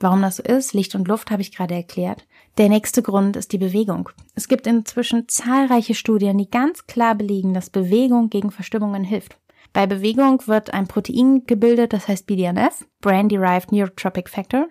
Warum 0.00 0.22
das 0.22 0.36
so 0.36 0.42
ist, 0.42 0.74
Licht 0.74 0.94
und 0.94 1.08
Luft 1.08 1.30
habe 1.30 1.42
ich 1.42 1.54
gerade 1.54 1.74
erklärt. 1.74 2.26
Der 2.56 2.68
nächste 2.68 3.02
Grund 3.02 3.36
ist 3.36 3.52
die 3.52 3.58
Bewegung. 3.58 4.10
Es 4.34 4.46
gibt 4.46 4.66
inzwischen 4.66 5.28
zahlreiche 5.28 5.94
Studien, 5.94 6.38
die 6.38 6.50
ganz 6.50 6.86
klar 6.86 7.14
belegen, 7.14 7.52
dass 7.52 7.70
Bewegung 7.70 8.30
gegen 8.30 8.50
Verstimmungen 8.50 9.02
hilft. 9.02 9.38
Bei 9.72 9.86
Bewegung 9.86 10.46
wird 10.46 10.72
ein 10.72 10.86
Protein 10.86 11.44
gebildet, 11.46 11.92
das 11.92 12.08
heißt 12.08 12.26
BDNF, 12.26 12.86
Brain 13.00 13.28
Derived 13.28 13.72
Neurotropic 13.72 14.30
Factor. 14.30 14.68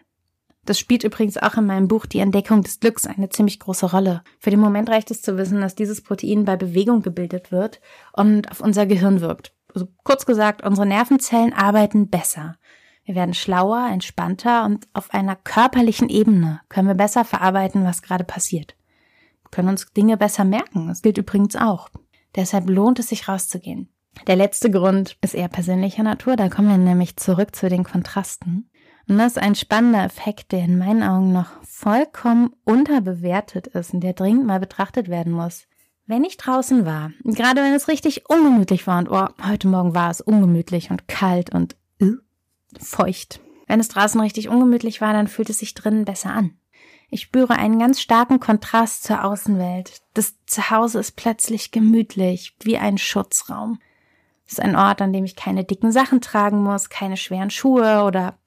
Das 0.66 0.80
spielt 0.80 1.04
übrigens 1.04 1.38
auch 1.38 1.56
in 1.56 1.66
meinem 1.66 1.88
Buch 1.88 2.06
Die 2.06 2.20
Entdeckung 2.20 2.62
des 2.62 2.80
Glücks 2.80 3.06
eine 3.06 3.30
ziemlich 3.30 3.60
große 3.60 3.90
Rolle. 3.90 4.22
Für 4.40 4.50
den 4.50 4.60
Moment 4.60 4.90
reicht 4.90 5.12
es 5.12 5.22
zu 5.22 5.38
wissen, 5.38 5.62
dass 5.62 5.76
dieses 5.76 6.02
Protein 6.02 6.46
bei 6.46 6.58
Bewegung 6.58 7.02
gebildet 7.02 7.52
wird 7.52 7.80
und 8.12 8.52
auf 8.52 8.60
unser 8.60 8.86
Gehirn 8.86 9.22
wirkt. 9.22 9.54
Also 9.74 9.88
kurz 10.04 10.26
gesagt, 10.26 10.66
unsere 10.66 10.86
Nervenzellen 10.86 11.54
arbeiten 11.54 12.10
besser. 12.10 12.58
Wir 13.08 13.16
werden 13.16 13.34
schlauer, 13.34 13.88
entspannter 13.90 14.66
und 14.66 14.86
auf 14.92 15.14
einer 15.14 15.38
körperlichen 15.38 16.10
Ebene 16.10 16.60
können 16.68 16.90
wir 16.90 16.94
besser 16.94 17.24
verarbeiten, 17.24 17.86
was 17.86 18.02
gerade 18.02 18.26
passiert. 18.26 18.76
Wir 19.44 19.50
können 19.50 19.70
uns 19.70 19.94
Dinge 19.94 20.18
besser 20.18 20.44
merken. 20.44 20.90
Das 20.90 21.02
gilt 21.02 21.18
übrigens 21.18 21.56
auch. 21.56 21.88
Deshalb 22.36 22.70
lohnt 22.70 23.00
es 23.00 23.08
sich 23.08 23.30
rauszugehen. 23.30 23.88
Der 24.28 24.36
letzte 24.36 24.70
Grund 24.70 25.16
ist 25.22 25.36
eher 25.36 25.48
persönlicher 25.48 26.04
Natur. 26.04 26.36
Da 26.36 26.50
kommen 26.50 26.68
wir 26.68 26.78
nämlich 26.78 27.16
zurück 27.16 27.56
zu 27.56 27.70
den 27.70 27.86
Kontrasten. 27.86 28.70
Und 29.08 29.18
das 29.18 29.38
ist 29.38 29.42
ein 29.42 29.56
spannender 29.56 30.04
Effekt, 30.04 30.52
der 30.52 30.66
in 30.66 30.78
meinen 30.78 31.02
Augen 31.02 31.32
noch 31.32 31.64
vollkommen 31.64 32.50
unterbewertet 32.66 33.68
ist 33.68 33.94
und 33.94 34.02
der 34.02 34.14
dringend 34.14 34.46
mal 34.46 34.60
betrachtet 34.60 35.08
werden 35.08 35.32
muss. 35.32 35.66
Wenn 36.08 36.26
ich 36.26 36.36
draußen 36.36 36.86
war, 36.86 37.12
gerade 37.24 37.62
wenn 37.62 37.74
es 37.74 37.88
richtig 37.88 38.30
ungemütlich 38.30 38.86
war 38.86 39.00
und 39.00 39.10
oh, 39.10 39.28
heute 39.48 39.70
Morgen 39.70 39.96
war 39.96 40.12
es 40.12 40.20
ungemütlich 40.20 40.92
und 40.92 41.08
kalt 41.08 41.54
und 41.54 41.78
feucht. 42.82 43.40
Wenn 43.68 43.80
es 43.80 43.90
draußen 43.90 44.20
richtig 44.20 44.50
ungemütlich 44.50 45.02
war, 45.02 45.14
dann 45.14 45.28
fühlt 45.28 45.50
es 45.50 45.60
sich 45.60 45.74
drinnen 45.74 46.06
besser 46.06 46.32
an. 46.32 46.58
Ich 47.10 47.22
spüre 47.22 47.54
einen 47.54 47.80
ganz 47.80 48.02
starken 48.02 48.40
Kontrast 48.40 49.04
zur 49.04 49.24
Außenwelt. 49.24 50.02
Das 50.14 50.36
Zuhause 50.46 51.00
ist 51.00 51.16
plötzlich 51.16 51.72
gemütlich, 51.72 52.56
wie 52.62 52.78
ein 52.78 52.98
Schutzraum. 52.98 53.80
Es 54.46 54.54
ist 54.54 54.62
ein 54.62 54.76
Ort, 54.76 55.02
an 55.02 55.14
dem 55.14 55.26
ich 55.26 55.36
keine 55.36 55.64
dicken 55.64 55.92
Sachen 55.92 56.22
tragen 56.22 56.64
muss, 56.64 56.90
keine 56.90 57.18
schweren 57.18 57.50
Schuhe 57.50 58.04
oder 58.04 58.38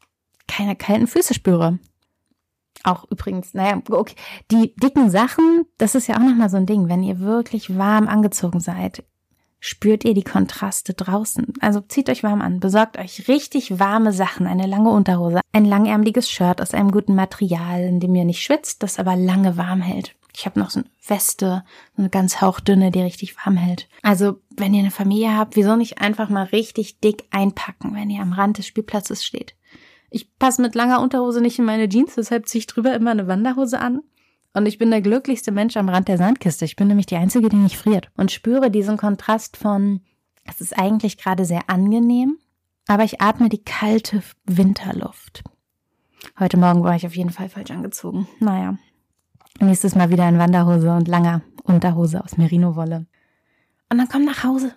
keine 0.47 0.77
kalten 0.77 1.07
Füße 1.07 1.35
spüre. 1.35 1.79
Auch 2.83 3.05
übrigens, 3.11 3.53
naja, 3.53 3.81
okay, 3.91 4.15
die 4.51 4.75
dicken 4.77 5.11
Sachen, 5.11 5.67
das 5.77 5.95
ist 5.95 6.07
ja 6.07 6.17
auch 6.17 6.23
nochmal 6.23 6.49
so 6.49 6.57
ein 6.57 6.67
Ding. 6.67 6.89
Wenn 6.89 7.03
ihr 7.03 7.21
wirklich 7.21 7.77
warm 7.77 8.09
angezogen 8.09 8.61
seid, 8.61 9.05
spürt 9.61 10.05
ihr 10.05 10.15
die 10.15 10.25
Kontraste 10.25 10.95
draußen. 10.95 11.53
Also 11.61 11.81
zieht 11.81 12.09
euch 12.09 12.23
warm 12.23 12.41
an, 12.41 12.61
besorgt 12.61 12.99
euch 12.99 13.29
richtig 13.29 13.79
warme 13.79 14.13
Sachen, 14.13 14.47
eine 14.47 14.67
lange 14.67 14.91
Unterhose, 14.91 15.41
ein 15.53 15.67
langärmliches 15.67 16.29
Shirt 16.29 16.61
aus 16.61 16.75
einem 16.75 16.91
guten 16.91 17.15
Material, 17.15 17.83
in 17.83 18.01
dem 18.01 18.15
ihr 18.15 18.25
nicht 18.25 18.43
schwitzt, 18.43 18.83
das 18.83 18.99
aber 18.99 19.15
lange 19.17 19.57
warm 19.57 19.83
hält. 19.83 20.17
Ich 20.35 20.47
habe 20.47 20.59
noch 20.59 20.71
so 20.71 20.81
eine 20.81 20.89
Weste, 21.07 21.65
so 21.97 22.03
eine 22.03 22.09
ganz 22.09 22.41
hauchdünne, 22.41 22.91
die 22.91 23.03
richtig 23.03 23.37
warm 23.45 23.57
hält. 23.57 23.89
Also, 24.03 24.41
wenn 24.57 24.73
ihr 24.73 24.81
eine 24.81 24.91
Familie 24.91 25.37
habt, 25.37 25.57
wieso 25.57 25.77
nicht 25.77 26.01
einfach 26.01 26.29
mal 26.29 26.45
richtig 26.45 27.01
dick 27.01 27.25
einpacken, 27.31 27.95
wenn 27.95 28.11
ihr 28.11 28.23
am 28.23 28.33
Rand 28.33 28.59
des 28.59 28.67
Spielplatzes 28.67 29.25
steht? 29.25 29.55
Ich 30.09 30.37
passe 30.39 30.63
mit 30.63 30.75
langer 30.75 31.01
Unterhose 31.01 31.41
nicht 31.41 31.59
in 31.59 31.65
meine 31.65 31.89
Jeans, 31.89 32.15
deshalb 32.15 32.49
ziehe 32.49 32.61
ich 32.61 32.67
drüber 32.67 32.95
immer 32.95 33.11
eine 33.11 33.27
Wanderhose 33.27 33.79
an. 33.79 34.01
Und 34.53 34.67
ich 34.67 34.79
bin 34.79 34.91
der 34.91 35.01
glücklichste 35.01 35.53
Mensch 35.53 35.77
am 35.77 35.89
Rand 35.89 36.09
der 36.09 36.19
Sandkiste. 36.19 36.65
Ich 36.65 36.77
bin 36.77 36.89
nämlich 36.89 37.07
die 37.07 37.17
Einzige, 37.17 37.49
die 37.49 37.57
nicht 37.57 37.77
friert. 37.77 38.09
Und 38.17 38.33
spüre 38.33 38.71
diesen 38.71 38.97
Kontrast 38.97 39.57
von, 39.57 40.01
es 40.45 40.61
ist 40.61 40.77
eigentlich 40.77 41.19
gerade 41.19 41.45
sehr 41.45 41.71
angenehm, 41.71 42.39
aber 42.89 43.05
ich 43.05 43.21
atme 43.21 43.49
die 43.49 43.63
kalte 43.63 44.23
Winterluft. 44.45 45.45
Heute 46.39 46.57
Morgen 46.57 46.83
war 46.83 46.97
ich 46.97 47.07
auf 47.07 47.15
jeden 47.17 47.31
Fall 47.31 47.49
falsch 47.49 47.71
angezogen. 47.71 48.27
Naja. 48.41 48.77
Nächstes 49.61 49.95
Mal 49.95 50.11
wieder 50.11 50.29
in 50.29 50.39
Wanderhose 50.39 50.91
und 50.91 51.07
langer 51.07 51.43
Unterhose 51.63 52.23
aus 52.23 52.37
Merino-Wolle. 52.37 53.07
Und 53.91 53.99
dann 53.99 54.09
komm 54.09 54.25
nach 54.25 54.43
Hause. 54.43 54.75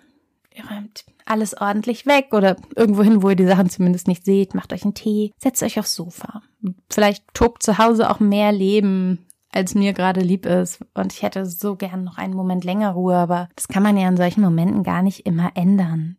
Ihr 0.54 0.64
räumt 0.66 1.04
alles 1.24 1.56
ordentlich 1.56 2.06
weg 2.06 2.28
oder 2.32 2.56
irgendwo 2.76 3.02
hin, 3.02 3.22
wo 3.22 3.30
ihr 3.30 3.36
die 3.36 3.46
Sachen 3.46 3.70
zumindest 3.70 4.06
nicht 4.06 4.24
seht. 4.24 4.54
Macht 4.54 4.72
euch 4.72 4.84
einen 4.84 4.94
Tee, 4.94 5.32
setzt 5.38 5.62
euch 5.62 5.78
aufs 5.78 5.94
Sofa. 5.94 6.42
Vielleicht 6.90 7.24
tobt 7.34 7.62
zu 7.62 7.78
Hause 7.78 8.10
auch 8.10 8.20
mehr 8.20 8.52
Leben, 8.52 9.26
als 9.54 9.74
mir 9.74 9.92
gerade 9.92 10.20
lieb 10.20 10.46
ist. 10.46 10.84
Und 10.94 11.12
ich 11.12 11.22
hätte 11.22 11.46
so 11.46 11.76
gern 11.76 12.04
noch 12.04 12.18
einen 12.18 12.34
Moment 12.34 12.64
länger 12.64 12.90
Ruhe, 12.90 13.16
aber 13.16 13.48
das 13.56 13.68
kann 13.68 13.82
man 13.82 13.96
ja 13.96 14.08
in 14.08 14.16
solchen 14.16 14.40
Momenten 14.40 14.82
gar 14.82 15.02
nicht 15.02 15.26
immer 15.26 15.52
ändern. 15.54 16.16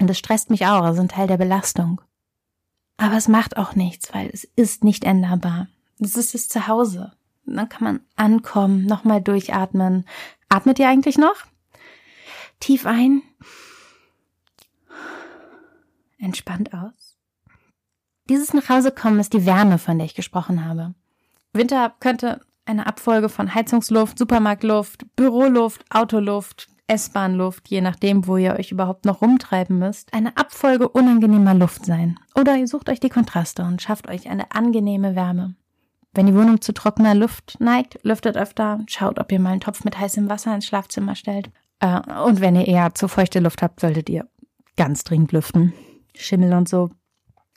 Und 0.00 0.08
das 0.08 0.18
stresst 0.18 0.50
mich 0.50 0.66
auch, 0.66 0.82
also 0.82 1.00
ein 1.00 1.08
Teil 1.08 1.26
der 1.26 1.38
Belastung. 1.38 2.00
Aber 2.98 3.16
es 3.16 3.28
macht 3.28 3.56
auch 3.56 3.74
nichts, 3.74 4.12
weil 4.14 4.30
es 4.32 4.44
ist 4.44 4.84
nicht 4.84 5.04
änderbar. 5.04 5.68
Es 6.00 6.16
ist 6.16 6.34
das 6.34 6.48
Zuhause. 6.48 7.12
dann 7.46 7.68
kann 7.68 7.84
man 7.84 8.00
ankommen, 8.16 8.86
nochmal 8.86 9.22
durchatmen. 9.22 10.04
Atmet 10.48 10.78
ihr 10.78 10.88
eigentlich 10.88 11.18
noch? 11.18 11.36
Tief 12.60 12.86
ein 12.86 13.22
entspannt 16.18 16.72
aus. 16.74 17.16
Dieses 18.28 18.52
Nachhausekommen 18.52 19.20
ist 19.20 19.32
die 19.32 19.46
Wärme, 19.46 19.78
von 19.78 19.98
der 19.98 20.06
ich 20.06 20.14
gesprochen 20.14 20.64
habe. 20.64 20.94
Winter 21.52 21.94
könnte 22.00 22.40
eine 22.66 22.86
Abfolge 22.86 23.28
von 23.28 23.54
Heizungsluft, 23.54 24.18
Supermarktluft, 24.18 25.06
Büroluft, 25.16 25.84
Autoluft, 25.90 26.68
S-Bahnluft, 26.88 27.68
je 27.68 27.80
nachdem, 27.80 28.26
wo 28.26 28.36
ihr 28.36 28.54
euch 28.54 28.70
überhaupt 28.70 29.04
noch 29.04 29.22
rumtreiben 29.22 29.78
müsst, 29.78 30.12
eine 30.14 30.36
Abfolge 30.36 30.88
unangenehmer 30.88 31.54
Luft 31.54 31.84
sein. 31.84 32.18
Oder 32.38 32.56
ihr 32.56 32.68
sucht 32.68 32.88
euch 32.88 33.00
die 33.00 33.08
Kontraste 33.08 33.64
und 33.64 33.82
schafft 33.82 34.08
euch 34.08 34.28
eine 34.28 34.52
angenehme 34.52 35.16
Wärme. 35.16 35.54
Wenn 36.14 36.26
die 36.26 36.34
Wohnung 36.34 36.60
zu 36.60 36.72
trockener 36.72 37.14
Luft 37.14 37.56
neigt, 37.58 37.98
lüftet 38.02 38.36
öfter, 38.36 38.80
schaut, 38.86 39.18
ob 39.18 39.30
ihr 39.32 39.40
mal 39.40 39.50
einen 39.50 39.60
Topf 39.60 39.84
mit 39.84 39.98
heißem 39.98 40.28
Wasser 40.28 40.54
ins 40.54 40.66
Schlafzimmer 40.66 41.14
stellt. 41.14 41.50
Äh, 41.80 42.00
und 42.22 42.40
wenn 42.40 42.56
ihr 42.56 42.66
eher 42.66 42.94
zu 42.94 43.08
feuchte 43.08 43.40
Luft 43.40 43.62
habt, 43.62 43.80
solltet 43.80 44.08
ihr 44.08 44.26
ganz 44.76 45.04
dringend 45.04 45.32
lüften. 45.32 45.74
Schimmel 46.14 46.54
und 46.54 46.68
so. 46.68 46.90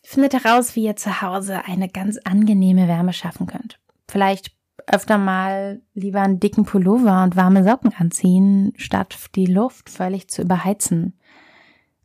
Findet 0.04 0.34
heraus, 0.34 0.76
wie 0.76 0.84
ihr 0.84 0.96
zu 0.96 1.22
Hause 1.22 1.66
eine 1.66 1.88
ganz 1.88 2.18
angenehme 2.24 2.88
Wärme 2.88 3.14
schaffen 3.14 3.48
könnt. 3.48 3.80
Vielleicht 4.10 4.52
öfter 4.88 5.18
mal 5.18 5.82
lieber 5.94 6.22
einen 6.22 6.40
dicken 6.40 6.66
Pullover 6.66 7.24
und 7.24 7.36
warme 7.36 7.64
Socken 7.64 7.94
anziehen, 7.94 8.74
statt 8.78 9.16
die 9.36 9.46
Luft 9.46 9.90
völlig 9.90 10.30
zu 10.30 10.42
überheizen. 10.42 11.14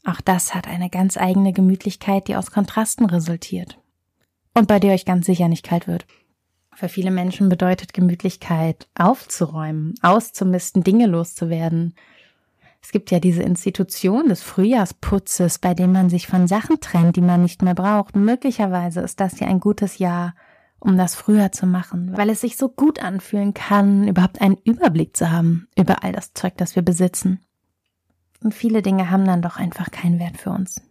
Auch 0.04 0.20
das 0.20 0.54
hat 0.54 0.68
eine 0.68 0.90
ganz 0.90 1.16
eigene 1.16 1.52
Gemütlichkeit, 1.52 2.28
die 2.28 2.36
aus 2.36 2.50
Kontrasten 2.50 3.06
resultiert. 3.06 3.78
Und 4.54 4.68
bei 4.68 4.78
der 4.78 4.94
euch 4.94 5.04
ganz 5.04 5.26
sicher 5.26 5.48
nicht 5.48 5.64
kalt 5.64 5.86
wird. 5.86 6.06
Für 6.74 6.88
viele 6.88 7.10
Menschen 7.10 7.48
bedeutet 7.48 7.94
Gemütlichkeit 7.94 8.88
aufzuräumen, 8.94 9.94
auszumisten, 10.02 10.82
Dinge 10.82 11.06
loszuwerden, 11.06 11.94
es 12.84 12.92
gibt 12.92 13.10
ja 13.10 13.18
diese 13.18 13.42
Institution 13.42 14.28
des 14.28 14.42
Frühjahrsputzes, 14.42 15.58
bei 15.58 15.72
dem 15.72 15.92
man 15.92 16.10
sich 16.10 16.26
von 16.26 16.46
Sachen 16.46 16.80
trennt, 16.80 17.16
die 17.16 17.22
man 17.22 17.40
nicht 17.40 17.62
mehr 17.62 17.74
braucht. 17.74 18.14
Möglicherweise 18.14 19.00
ist 19.00 19.20
das 19.20 19.40
ja 19.40 19.46
ein 19.46 19.58
gutes 19.58 19.96
Jahr, 19.96 20.34
um 20.84 20.96
das 20.96 21.14
früher 21.14 21.50
zu 21.50 21.66
machen, 21.66 22.16
weil 22.16 22.30
es 22.30 22.42
sich 22.42 22.56
so 22.56 22.68
gut 22.68 23.02
anfühlen 23.02 23.54
kann, 23.54 24.06
überhaupt 24.06 24.40
einen 24.40 24.58
Überblick 24.64 25.16
zu 25.16 25.30
haben 25.30 25.66
über 25.76 26.04
all 26.04 26.12
das 26.12 26.34
Zeug, 26.34 26.56
das 26.56 26.76
wir 26.76 26.82
besitzen. 26.82 27.40
Und 28.42 28.54
viele 28.54 28.82
Dinge 28.82 29.10
haben 29.10 29.24
dann 29.24 29.42
doch 29.42 29.56
einfach 29.56 29.90
keinen 29.90 30.18
Wert 30.18 30.36
für 30.36 30.50
uns. 30.50 30.82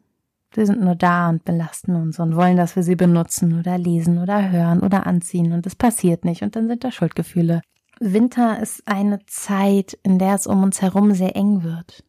Sie 0.55 0.65
sind 0.65 0.81
nur 0.81 0.95
da 0.95 1.29
und 1.29 1.45
belasten 1.45 1.95
uns 1.95 2.19
und 2.19 2.35
wollen, 2.35 2.57
dass 2.57 2.75
wir 2.75 2.83
sie 2.83 2.95
benutzen 2.95 3.59
oder 3.59 3.77
lesen 3.77 4.19
oder 4.19 4.51
hören 4.51 4.81
oder 4.81 5.07
anziehen 5.07 5.51
und 5.53 5.65
es 5.65 5.75
passiert 5.75 6.25
nicht 6.25 6.41
und 6.41 6.55
dann 6.55 6.67
sind 6.67 6.83
da 6.83 6.91
Schuldgefühle. 6.91 7.61
Winter 7.99 8.59
ist 8.59 8.87
eine 8.87 9.25
Zeit, 9.27 9.97
in 10.03 10.19
der 10.19 10.35
es 10.35 10.47
um 10.47 10.63
uns 10.63 10.81
herum 10.81 11.13
sehr 11.13 11.35
eng 11.35 11.63
wird. 11.63 12.03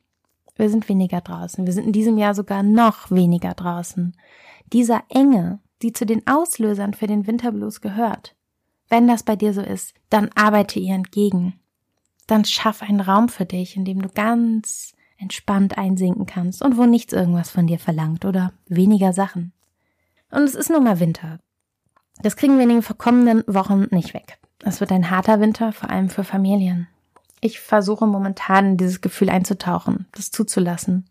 Wir 0.56 0.70
sind 0.70 0.88
weniger 0.88 1.20
draußen. 1.20 1.66
Wir 1.66 1.72
sind 1.72 1.86
in 1.86 1.92
diesem 1.92 2.16
Jahr 2.16 2.34
sogar 2.34 2.62
noch 2.62 3.10
weniger 3.10 3.54
draußen. 3.54 4.16
Dieser 4.72 5.02
Enge, 5.08 5.60
die 5.84 5.92
zu 5.92 6.06
den 6.06 6.26
Auslösern 6.26 6.94
für 6.94 7.06
den 7.06 7.26
Winterblues 7.26 7.82
gehört. 7.82 8.34
Wenn 8.88 9.06
das 9.06 9.22
bei 9.22 9.36
dir 9.36 9.52
so 9.52 9.60
ist, 9.60 9.92
dann 10.08 10.30
arbeite 10.34 10.80
ihr 10.80 10.94
entgegen. 10.94 11.60
Dann 12.26 12.46
schaff 12.46 12.80
einen 12.80 13.00
Raum 13.00 13.28
für 13.28 13.44
dich, 13.44 13.76
in 13.76 13.84
dem 13.84 14.00
du 14.00 14.08
ganz 14.08 14.94
entspannt 15.18 15.76
einsinken 15.76 16.24
kannst 16.24 16.62
und 16.62 16.78
wo 16.78 16.86
nichts 16.86 17.12
irgendwas 17.12 17.50
von 17.50 17.66
dir 17.66 17.78
verlangt 17.78 18.24
oder 18.24 18.54
weniger 18.66 19.12
Sachen. 19.12 19.52
Und 20.30 20.42
es 20.44 20.54
ist 20.54 20.70
nun 20.70 20.84
mal 20.84 21.00
Winter. 21.00 21.38
Das 22.22 22.36
kriegen 22.36 22.56
wir 22.56 22.62
in 22.64 22.70
den 22.70 22.82
kommenden 22.96 23.44
Wochen 23.46 23.86
nicht 23.90 24.14
weg. 24.14 24.38
Es 24.64 24.80
wird 24.80 24.90
ein 24.90 25.10
harter 25.10 25.38
Winter, 25.40 25.72
vor 25.72 25.90
allem 25.90 26.08
für 26.08 26.24
Familien. 26.24 26.88
Ich 27.42 27.60
versuche 27.60 28.06
momentan 28.06 28.70
in 28.70 28.76
dieses 28.78 29.02
Gefühl 29.02 29.28
einzutauchen, 29.28 30.06
das 30.12 30.30
zuzulassen. 30.30 31.10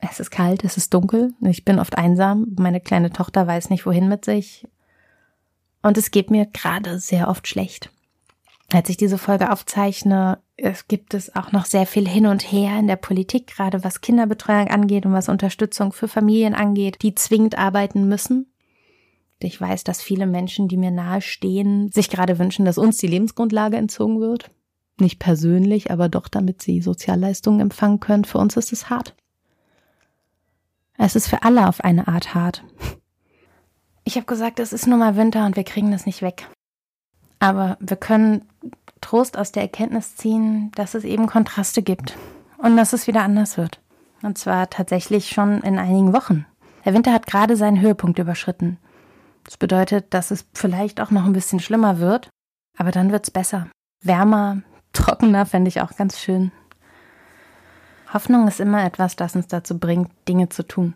Es 0.00 0.18
ist 0.18 0.30
kalt, 0.30 0.64
es 0.64 0.76
ist 0.76 0.94
dunkel, 0.94 1.34
ich 1.42 1.64
bin 1.64 1.78
oft 1.78 1.98
einsam, 1.98 2.46
meine 2.58 2.80
kleine 2.80 3.10
Tochter 3.10 3.46
weiß 3.46 3.68
nicht 3.70 3.84
wohin 3.84 4.08
mit 4.08 4.24
sich. 4.24 4.66
Und 5.82 5.98
es 5.98 6.10
geht 6.10 6.30
mir 6.30 6.46
gerade 6.46 6.98
sehr 6.98 7.28
oft 7.28 7.46
schlecht. 7.46 7.90
Als 8.72 8.88
ich 8.88 8.96
diese 8.96 9.18
Folge 9.18 9.50
aufzeichne, 9.50 10.38
es 10.56 10.86
gibt 10.86 11.14
es 11.14 11.34
auch 11.34 11.52
noch 11.52 11.64
sehr 11.64 11.86
viel 11.86 12.08
hin 12.08 12.26
und 12.26 12.52
her 12.52 12.78
in 12.78 12.86
der 12.86 12.96
Politik, 12.96 13.48
gerade 13.48 13.82
was 13.82 14.00
Kinderbetreuung 14.00 14.68
angeht 14.68 15.06
und 15.06 15.12
was 15.12 15.28
Unterstützung 15.28 15.92
für 15.92 16.06
Familien 16.06 16.54
angeht, 16.54 16.98
die 17.02 17.14
zwingend 17.14 17.58
arbeiten 17.58 18.08
müssen. 18.08 18.52
Ich 19.40 19.60
weiß, 19.60 19.84
dass 19.84 20.02
viele 20.02 20.26
Menschen, 20.26 20.68
die 20.68 20.76
mir 20.76 20.90
nahe 20.90 21.22
stehen, 21.22 21.90
sich 21.90 22.10
gerade 22.10 22.38
wünschen, 22.38 22.64
dass 22.64 22.78
uns 22.78 22.98
die 22.98 23.06
Lebensgrundlage 23.06 23.76
entzogen 23.76 24.20
wird. 24.20 24.50
Nicht 25.00 25.18
persönlich, 25.18 25.90
aber 25.90 26.08
doch 26.08 26.28
damit 26.28 26.62
sie 26.62 26.82
Sozialleistungen 26.82 27.60
empfangen 27.60 28.00
können. 28.00 28.24
Für 28.24 28.38
uns 28.38 28.56
ist 28.56 28.72
es 28.72 28.90
hart. 28.90 29.16
Es 31.02 31.16
ist 31.16 31.28
für 31.28 31.42
alle 31.42 31.66
auf 31.66 31.82
eine 31.82 32.08
Art 32.08 32.34
hart. 32.34 32.62
Ich 34.04 34.16
habe 34.16 34.26
gesagt, 34.26 34.60
es 34.60 34.74
ist 34.74 34.86
nur 34.86 34.98
mal 34.98 35.16
Winter 35.16 35.46
und 35.46 35.56
wir 35.56 35.64
kriegen 35.64 35.90
das 35.90 36.04
nicht 36.04 36.20
weg. 36.20 36.46
Aber 37.38 37.78
wir 37.80 37.96
können 37.96 38.44
Trost 39.00 39.38
aus 39.38 39.50
der 39.50 39.62
Erkenntnis 39.62 40.16
ziehen, 40.16 40.70
dass 40.74 40.94
es 40.94 41.04
eben 41.04 41.26
Kontraste 41.26 41.82
gibt 41.82 42.18
und 42.58 42.76
dass 42.76 42.92
es 42.92 43.06
wieder 43.06 43.22
anders 43.22 43.56
wird. 43.56 43.80
Und 44.20 44.36
zwar 44.36 44.68
tatsächlich 44.68 45.30
schon 45.30 45.62
in 45.62 45.78
einigen 45.78 46.12
Wochen. 46.12 46.44
Der 46.84 46.92
Winter 46.92 47.14
hat 47.14 47.26
gerade 47.26 47.56
seinen 47.56 47.80
Höhepunkt 47.80 48.18
überschritten. 48.18 48.76
Das 49.44 49.56
bedeutet, 49.56 50.12
dass 50.12 50.30
es 50.30 50.44
vielleicht 50.52 51.00
auch 51.00 51.10
noch 51.10 51.24
ein 51.24 51.32
bisschen 51.32 51.60
schlimmer 51.60 51.98
wird, 51.98 52.28
aber 52.76 52.90
dann 52.90 53.10
wird 53.10 53.24
es 53.24 53.30
besser. 53.30 53.68
Wärmer, 54.04 54.60
trockener 54.92 55.46
fände 55.46 55.68
ich 55.68 55.80
auch 55.80 55.96
ganz 55.96 56.18
schön. 56.18 56.52
Hoffnung 58.12 58.48
ist 58.48 58.60
immer 58.60 58.84
etwas, 58.84 59.16
das 59.16 59.36
uns 59.36 59.46
dazu 59.46 59.78
bringt, 59.78 60.10
Dinge 60.28 60.48
zu 60.48 60.66
tun. 60.66 60.94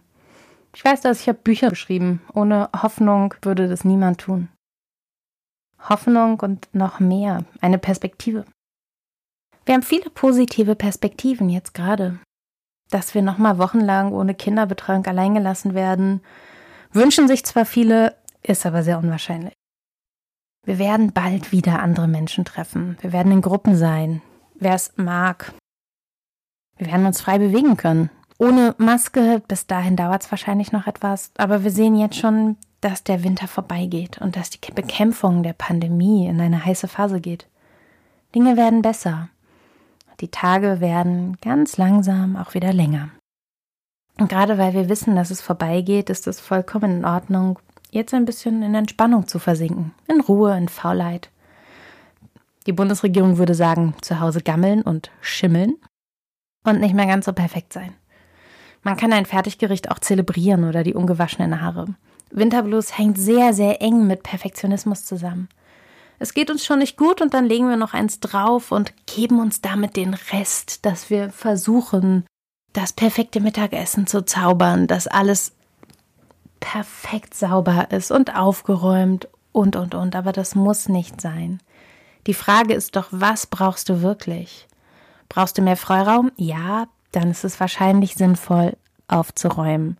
Ich 0.74 0.84
weiß 0.84 1.00
dass 1.02 1.20
ich 1.20 1.28
habe 1.28 1.38
Bücher 1.38 1.70
geschrieben. 1.70 2.20
Ohne 2.32 2.68
Hoffnung 2.76 3.34
würde 3.42 3.68
das 3.68 3.84
niemand 3.84 4.20
tun. 4.20 4.48
Hoffnung 5.88 6.40
und 6.40 6.68
noch 6.72 6.98
mehr, 6.98 7.44
eine 7.60 7.78
Perspektive. 7.78 8.44
Wir 9.64 9.74
haben 9.74 9.82
viele 9.82 10.10
positive 10.10 10.74
Perspektiven 10.74 11.48
jetzt 11.48 11.74
gerade. 11.74 12.18
Dass 12.90 13.14
wir 13.14 13.22
noch 13.22 13.38
mal 13.38 13.58
wochenlang 13.58 14.12
ohne 14.12 14.34
Kinderbetreuung 14.34 15.06
alleingelassen 15.06 15.74
werden, 15.74 16.20
wünschen 16.92 17.28
sich 17.28 17.44
zwar 17.44 17.64
viele, 17.64 18.16
ist 18.42 18.66
aber 18.66 18.82
sehr 18.82 18.98
unwahrscheinlich. 18.98 19.54
Wir 20.64 20.78
werden 20.78 21.12
bald 21.12 21.52
wieder 21.52 21.80
andere 21.80 22.08
Menschen 22.08 22.44
treffen. 22.44 22.96
Wir 23.00 23.12
werden 23.12 23.32
in 23.32 23.42
Gruppen 23.42 23.76
sein. 23.76 24.22
Wer 24.54 24.74
es 24.74 24.92
mag, 24.96 25.52
wir 26.76 26.88
werden 26.88 27.06
uns 27.06 27.20
frei 27.20 27.38
bewegen 27.38 27.76
können. 27.76 28.10
Ohne 28.38 28.74
Maske, 28.78 29.42
bis 29.46 29.66
dahin 29.66 29.96
dauert 29.96 30.24
es 30.24 30.30
wahrscheinlich 30.30 30.72
noch 30.72 30.86
etwas, 30.86 31.30
aber 31.38 31.62
wir 31.62 31.70
sehen 31.70 31.96
jetzt 31.96 32.16
schon, 32.16 32.56
dass 32.80 33.04
der 33.04 33.22
Winter 33.22 33.46
vorbeigeht 33.46 34.20
und 34.20 34.36
dass 34.36 34.50
die 34.50 34.58
Bekämpfung 34.72 35.42
der 35.42 35.52
Pandemie 35.52 36.26
in 36.26 36.40
eine 36.40 36.64
heiße 36.64 36.88
Phase 36.88 37.20
geht. 37.20 37.46
Dinge 38.34 38.56
werden 38.56 38.82
besser. 38.82 39.28
Die 40.20 40.28
Tage 40.28 40.80
werden 40.80 41.38
ganz 41.40 41.76
langsam 41.76 42.36
auch 42.36 42.54
wieder 42.54 42.72
länger. 42.72 43.10
Und 44.18 44.28
gerade 44.28 44.58
weil 44.58 44.74
wir 44.74 44.88
wissen, 44.88 45.16
dass 45.16 45.30
es 45.30 45.40
vorbeigeht, 45.40 46.10
ist 46.10 46.26
es 46.26 46.40
vollkommen 46.40 46.98
in 46.98 47.04
Ordnung, 47.04 47.58
jetzt 47.90 48.14
ein 48.14 48.24
bisschen 48.24 48.62
in 48.62 48.74
Entspannung 48.74 49.26
zu 49.26 49.38
versinken, 49.38 49.92
in 50.08 50.20
Ruhe, 50.20 50.56
in 50.56 50.68
Faulheit. 50.68 51.30
Die 52.66 52.72
Bundesregierung 52.72 53.38
würde 53.38 53.54
sagen, 53.54 53.94
zu 54.02 54.20
Hause 54.20 54.40
gammeln 54.40 54.82
und 54.82 55.10
schimmeln 55.20 55.76
und 56.64 56.80
nicht 56.80 56.94
mehr 56.94 57.06
ganz 57.06 57.26
so 57.26 57.32
perfekt 57.32 57.72
sein. 57.72 57.94
Man 58.82 58.96
kann 58.96 59.12
ein 59.12 59.26
Fertiggericht 59.26 59.90
auch 59.90 59.98
zelebrieren 59.98 60.64
oder 60.64 60.82
die 60.82 60.94
ungewaschenen 60.94 61.60
Haare. 61.60 61.86
Winterblues 62.30 62.98
hängt 62.98 63.16
sehr, 63.16 63.54
sehr 63.54 63.80
eng 63.80 64.06
mit 64.06 64.22
Perfektionismus 64.22 65.04
zusammen. 65.04 65.48
Es 66.18 66.34
geht 66.34 66.50
uns 66.50 66.64
schon 66.64 66.78
nicht 66.78 66.96
gut 66.96 67.20
und 67.20 67.34
dann 67.34 67.46
legen 67.46 67.68
wir 67.68 67.76
noch 67.76 67.94
eins 67.94 68.20
drauf 68.20 68.72
und 68.72 68.92
geben 69.06 69.40
uns 69.40 69.60
damit 69.60 69.96
den 69.96 70.14
Rest, 70.14 70.84
dass 70.84 71.10
wir 71.10 71.30
versuchen, 71.30 72.24
das 72.72 72.92
perfekte 72.92 73.40
Mittagessen 73.40 74.06
zu 74.06 74.24
zaubern, 74.24 74.86
dass 74.86 75.06
alles 75.06 75.52
perfekt 76.60 77.34
sauber 77.34 77.90
ist 77.90 78.10
und 78.10 78.34
aufgeräumt 78.36 79.28
und, 79.52 79.76
und, 79.76 79.94
und. 79.94 80.16
Aber 80.16 80.32
das 80.32 80.54
muss 80.54 80.88
nicht 80.88 81.20
sein. 81.20 81.60
Die 82.26 82.34
Frage 82.34 82.74
ist 82.74 82.96
doch, 82.96 83.08
was 83.10 83.46
brauchst 83.46 83.88
du 83.88 84.02
wirklich? 84.02 84.66
Brauchst 85.34 85.58
du 85.58 85.62
mehr 85.62 85.76
Freiraum? 85.76 86.30
Ja, 86.36 86.86
dann 87.10 87.28
ist 87.28 87.42
es 87.42 87.58
wahrscheinlich 87.58 88.14
sinnvoll, 88.14 88.76
aufzuräumen. 89.08 89.98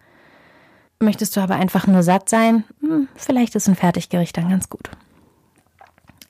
Möchtest 1.00 1.36
du 1.36 1.40
aber 1.40 1.56
einfach 1.56 1.88
nur 1.88 2.04
satt 2.04 2.28
sein? 2.28 2.62
Hm, 2.80 3.08
vielleicht 3.16 3.56
ist 3.56 3.68
ein 3.68 3.74
Fertiggericht 3.74 4.36
dann 4.36 4.48
ganz 4.48 4.68
gut. 4.68 4.90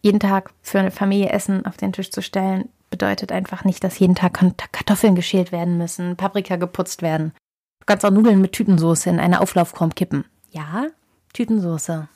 Jeden 0.01 0.21
Tag 0.21 0.53
für 0.63 0.79
eine 0.79 0.91
Familie 0.91 1.29
Essen 1.29 1.67
auf 1.67 1.77
den 1.77 1.93
Tisch 1.93 2.11
zu 2.11 2.23
stellen, 2.23 2.71
bedeutet 2.89 3.31
einfach 3.31 3.65
nicht, 3.65 3.85
dass 3.85 3.99
jeden 3.99 4.15
Tag 4.15 4.41
Kartoffeln 4.73 5.15
geschält 5.15 5.53
werden 5.53 5.77
müssen, 5.77 6.17
Paprika 6.17 6.57
geputzt 6.57 7.03
werden. 7.03 7.33
Du 7.81 7.87
kannst 7.87 8.07
auch 8.07 8.11
Nudeln 8.11 8.41
mit 8.41 8.53
Tütensoße 8.53 9.11
in 9.11 9.21
eine 9.21 9.43
Auflaufform 9.43 9.95
kippen. 9.95 10.25
Ja, 10.51 10.87
Tütensoße. 11.35 12.09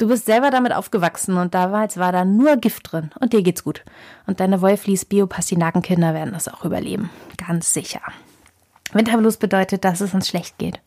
Du 0.00 0.08
bist 0.08 0.24
selber 0.24 0.48
damit 0.48 0.72
aufgewachsen 0.72 1.36
und 1.36 1.54
damals 1.54 1.98
war 1.98 2.10
da 2.10 2.24
nur 2.24 2.56
Gift 2.56 2.90
drin 2.90 3.10
und 3.20 3.34
dir 3.34 3.42
geht's 3.42 3.64
gut. 3.64 3.84
Und 4.26 4.40
deine 4.40 4.62
Wolflies 4.62 5.04
Biopastinakenkinder 5.04 6.14
werden 6.14 6.32
das 6.32 6.48
auch 6.48 6.64
überleben. 6.64 7.10
Ganz 7.36 7.74
sicher. 7.74 8.00
Winterblues 8.94 9.36
bedeutet, 9.36 9.84
dass 9.84 10.00
es 10.00 10.14
uns 10.14 10.26
schlecht 10.26 10.56
geht. 10.56 10.80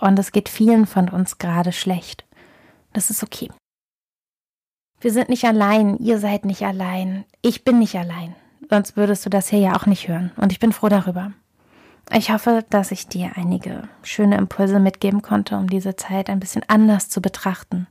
Und 0.00 0.18
es 0.18 0.32
geht 0.32 0.48
vielen 0.48 0.86
von 0.86 1.10
uns 1.10 1.36
gerade 1.36 1.72
schlecht. 1.72 2.24
Das 2.94 3.10
ist 3.10 3.22
okay. 3.22 3.50
Wir 5.02 5.12
sind 5.12 5.28
nicht 5.28 5.44
allein, 5.44 5.98
ihr 5.98 6.18
seid 6.18 6.46
nicht 6.46 6.62
allein, 6.62 7.26
ich 7.42 7.64
bin 7.64 7.78
nicht 7.78 7.96
allein. 7.96 8.34
Sonst 8.70 8.96
würdest 8.96 9.26
du 9.26 9.30
das 9.30 9.48
hier 9.48 9.60
ja 9.60 9.76
auch 9.76 9.84
nicht 9.84 10.08
hören. 10.08 10.32
Und 10.36 10.52
ich 10.52 10.58
bin 10.58 10.72
froh 10.72 10.88
darüber. 10.88 11.32
Ich 12.10 12.30
hoffe, 12.30 12.64
dass 12.70 12.92
ich 12.92 13.08
dir 13.08 13.32
einige 13.34 13.90
schöne 14.02 14.38
Impulse 14.38 14.80
mitgeben 14.80 15.20
konnte, 15.20 15.58
um 15.58 15.68
diese 15.68 15.96
Zeit 15.96 16.30
ein 16.30 16.40
bisschen 16.40 16.62
anders 16.66 17.10
zu 17.10 17.20
betrachten 17.20 17.86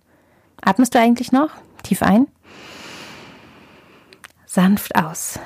Atmest 0.62 0.96
du 0.96 1.00
eigentlich 1.00 1.32
noch? 1.32 1.50
Tief 1.84 2.02
ein. 2.02 2.28
Sanft 4.46 4.96
aus. 4.96 5.40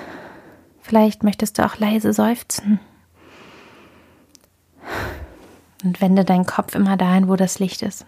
Vielleicht 0.81 1.23
möchtest 1.23 1.57
du 1.57 1.65
auch 1.65 1.77
leise 1.77 2.13
seufzen. 2.13 2.79
Und 5.83 6.01
wende 6.01 6.25
deinen 6.25 6.45
Kopf 6.45 6.75
immer 6.75 6.97
dahin, 6.97 7.27
wo 7.27 7.35
das 7.35 7.59
Licht 7.59 7.81
ist. 7.81 8.05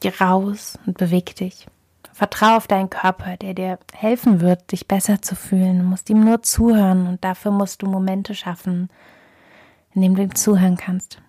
Geh 0.00 0.12
raus 0.20 0.78
und 0.86 0.98
beweg 0.98 1.36
dich. 1.36 1.66
Vertrau 2.12 2.56
auf 2.56 2.66
deinen 2.66 2.90
Körper, 2.90 3.36
der 3.36 3.54
dir 3.54 3.78
helfen 3.94 4.40
wird, 4.40 4.70
dich 4.72 4.86
besser 4.86 5.22
zu 5.22 5.34
fühlen. 5.34 5.78
Du 5.78 5.84
musst 5.84 6.10
ihm 6.10 6.24
nur 6.24 6.42
zuhören 6.42 7.06
und 7.06 7.24
dafür 7.24 7.52
musst 7.52 7.82
du 7.82 7.86
Momente 7.86 8.34
schaffen, 8.34 8.90
in 9.94 10.02
denen 10.02 10.14
du 10.14 10.22
ihm 10.22 10.34
zuhören 10.34 10.76
kannst. 10.76 11.20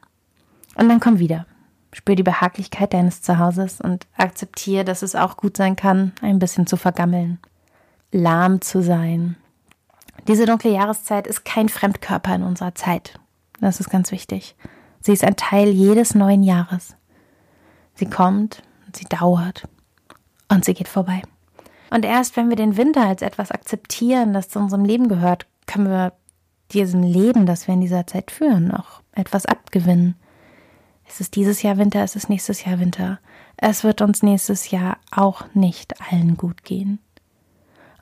Und 0.76 0.90
dann 0.90 1.00
komm 1.00 1.20
wieder. 1.20 1.46
Spür 1.94 2.16
die 2.16 2.24
Behaglichkeit 2.24 2.94
deines 2.94 3.22
Zuhauses 3.22 3.80
und 3.80 4.08
akzeptiere, 4.18 4.84
dass 4.84 5.02
es 5.02 5.16
auch 5.16 5.38
gut 5.38 5.56
sein 5.56 5.76
kann, 5.76 6.12
ein 6.22 6.40
bisschen 6.40 6.68
zu 6.68 6.76
vergammeln, 6.76 7.40
lahm 8.12 8.62
zu 8.62 8.82
sein. 8.82 9.38
Diese 10.28 10.46
dunkle 10.46 10.72
Jahreszeit 10.72 11.28
ist 11.28 11.46
kein 11.46 11.70
Fremdkörper 11.70 12.36
in 12.36 12.44
unserer 12.44 12.76
Zeit. 12.76 13.20
Das 13.60 13.80
ist 13.80 13.90
ganz 13.90 14.12
wichtig. 14.12 14.56
Sie 15.02 15.14
ist 15.14 15.24
ein 15.24 15.36
Teil 15.36 15.70
jedes 15.70 16.16
neuen 16.16 16.44
Jahres. 16.44 16.96
Sie 17.96 18.10
kommt, 18.10 18.64
sie 18.96 19.06
dauert 19.06 19.68
und 20.50 20.66
sie 20.66 20.74
geht 20.74 20.88
vorbei. 20.88 21.22
Und 21.90 22.06
erst 22.06 22.36
wenn 22.38 22.50
wir 22.50 22.56
den 22.56 22.76
Winter 22.76 23.06
als 23.06 23.22
etwas 23.22 23.52
akzeptieren, 23.52 24.34
das 24.34 24.50
zu 24.50 24.60
unserem 24.60 24.84
Leben 24.84 25.08
gehört, 25.08 25.46
können 25.68 25.88
wir 25.90 26.14
diesem 26.72 27.04
Leben, 27.04 27.46
das 27.46 27.68
wir 27.68 27.76
in 27.76 27.82
dieser 27.82 28.08
Zeit 28.08 28.32
führen, 28.32 28.72
auch 28.72 29.02
etwas 29.12 29.46
abgewinnen. 29.46 30.16
Es 31.14 31.20
ist 31.20 31.36
dieses 31.36 31.62
Jahr 31.62 31.78
Winter, 31.78 32.04
es 32.04 32.16
ist 32.16 32.28
nächstes 32.28 32.66
Jahr 32.66 32.80
Winter. 32.80 33.20
Es 33.56 33.84
wird 33.84 34.02
uns 34.02 34.24
nächstes 34.24 34.72
Jahr 34.72 34.98
auch 35.12 35.46
nicht 35.54 35.94
allen 36.02 36.38
gut 36.38 36.64
gehen. 36.64 36.98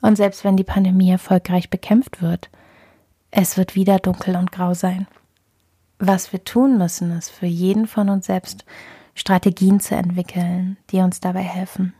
Und 0.00 0.16
selbst 0.16 0.44
wenn 0.44 0.56
die 0.56 0.64
Pandemie 0.64 1.10
erfolgreich 1.10 1.68
bekämpft 1.68 2.22
wird, 2.22 2.48
es 3.30 3.58
wird 3.58 3.74
wieder 3.74 3.98
dunkel 3.98 4.34
und 4.34 4.50
grau 4.50 4.72
sein. 4.72 5.06
Was 5.98 6.32
wir 6.32 6.42
tun 6.42 6.78
müssen, 6.78 7.12
ist 7.12 7.28
für 7.28 7.44
jeden 7.44 7.86
von 7.86 8.08
uns 8.08 8.24
selbst 8.24 8.64
Strategien 9.14 9.78
zu 9.78 9.94
entwickeln, 9.94 10.78
die 10.88 11.00
uns 11.00 11.20
dabei 11.20 11.42
helfen. 11.42 11.92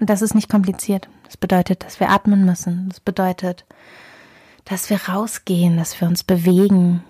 Und 0.00 0.10
das 0.10 0.22
ist 0.22 0.34
nicht 0.34 0.50
kompliziert. 0.50 1.08
Das 1.22 1.36
bedeutet, 1.36 1.84
dass 1.84 2.00
wir 2.00 2.10
atmen 2.10 2.44
müssen. 2.44 2.88
Das 2.88 2.98
bedeutet, 2.98 3.64
dass 4.64 4.90
wir 4.90 5.00
rausgehen, 5.08 5.76
dass 5.76 6.00
wir 6.00 6.08
uns 6.08 6.24
bewegen, 6.24 7.04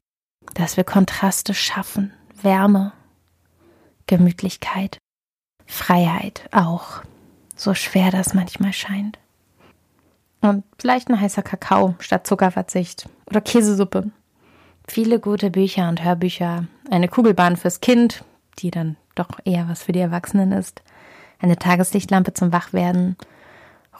dass 0.53 0.77
wir 0.77 0.85
Kontraste 0.85 1.55
schaffen, 1.55 2.13
Wärme, 2.45 2.93
Gemütlichkeit, 4.07 4.99
Freiheit 5.67 6.49
auch, 6.53 7.03
so 7.57 7.75
schwer 7.75 8.11
das 8.11 8.35
manchmal 8.35 8.73
scheint. 8.73 9.19
Und 10.41 10.63
vielleicht 10.79 11.09
ein 11.09 11.21
heißer 11.21 11.43
Kakao 11.43 11.95
statt 11.99 12.27
Zuckerverzicht 12.27 13.09
oder 13.27 13.41
Käsesuppe. 13.41 14.11
Viele 14.87 15.19
gute 15.19 15.51
Bücher 15.51 15.89
und 15.89 16.05
Hörbücher, 16.05 16.67
eine 16.91 17.09
Kugelbahn 17.09 17.57
fürs 17.57 17.81
Kind, 17.81 18.25
die 18.59 18.71
dann 18.71 18.97
doch 19.15 19.41
eher 19.45 19.69
was 19.69 19.85
für 19.85 19.93
die 19.93 20.01
Erwachsenen 20.01 20.53
ist, 20.53 20.83
eine 21.41 21.57
Tageslichtlampe 21.57 22.35
zum 22.35 22.53
Wachwerden, 22.53 23.17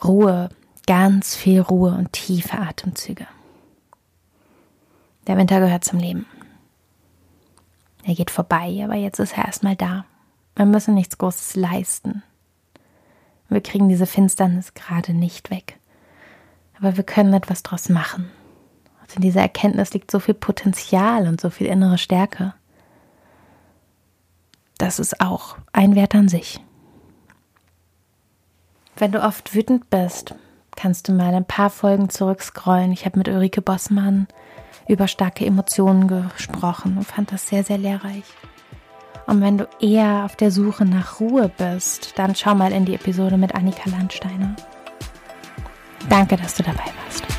Ruhe, 0.03 0.49
ganz 0.85 1.35
viel 1.35 1.61
Ruhe 1.61 1.95
und 1.95 2.13
tiefe 2.13 2.59
Atemzüge. 2.59 3.25
Der 5.25 5.37
Winter 5.37 5.59
gehört 5.59 5.83
zum 5.83 5.99
Leben. 5.99 6.27
Er 8.05 8.13
geht 8.13 8.29
vorbei, 8.29 8.81
aber 8.83 8.95
jetzt 8.95 9.19
ist 9.19 9.35
er 9.35 9.45
erstmal 9.45 9.75
da. 9.75 10.05
Wir 10.55 10.65
müssen 10.65 10.93
nichts 10.93 11.17
Großes 11.17 11.55
leisten. 11.55 12.21
Wir 13.49 13.61
kriegen 13.61 13.89
diese 13.89 14.05
Finsternis 14.05 14.75
gerade 14.75 15.13
nicht 15.13 15.49
weg. 15.49 15.79
Aber 16.77 16.97
wir 16.97 17.03
können 17.03 17.33
etwas 17.33 17.63
draus 17.63 17.89
machen. 17.89 18.29
Und 19.01 19.15
in 19.15 19.21
dieser 19.21 19.41
Erkenntnis 19.41 19.93
liegt 19.93 20.11
so 20.11 20.19
viel 20.19 20.35
Potenzial 20.35 21.27
und 21.27 21.41
so 21.41 21.49
viel 21.49 21.67
innere 21.67 21.97
Stärke. 21.97 22.53
das 24.77 24.99
ist 24.99 25.21
auch 25.21 25.57
ein 25.71 25.95
Wert 25.95 26.13
an 26.15 26.27
sich. 26.27 26.59
Wenn 28.97 29.11
du 29.11 29.23
oft 29.23 29.55
wütend 29.55 29.89
bist, 29.89 30.35
kannst 30.75 31.07
du 31.07 31.13
mal 31.13 31.33
ein 31.33 31.45
paar 31.45 31.69
Folgen 31.69 32.09
zurückscrollen. 32.09 32.91
Ich 32.91 33.05
habe 33.05 33.17
mit 33.17 33.27
Ulrike 33.29 33.61
Bossmann 33.61 34.27
über 34.87 35.07
starke 35.07 35.45
Emotionen 35.45 36.07
gesprochen 36.07 36.97
und 36.97 37.03
fand 37.03 37.31
das 37.31 37.47
sehr, 37.47 37.63
sehr 37.63 37.77
lehrreich. 37.77 38.23
Und 39.27 39.41
wenn 39.41 39.57
du 39.57 39.67
eher 39.79 40.25
auf 40.25 40.35
der 40.35 40.51
Suche 40.51 40.85
nach 40.85 41.19
Ruhe 41.19 41.49
bist, 41.49 42.17
dann 42.17 42.35
schau 42.35 42.53
mal 42.53 42.71
in 42.71 42.85
die 42.85 42.93
Episode 42.93 43.37
mit 43.37 43.55
Annika 43.55 43.89
Landsteiner. 43.89 44.55
Danke, 46.09 46.37
dass 46.37 46.55
du 46.55 46.63
dabei 46.63 46.85
warst. 47.03 47.34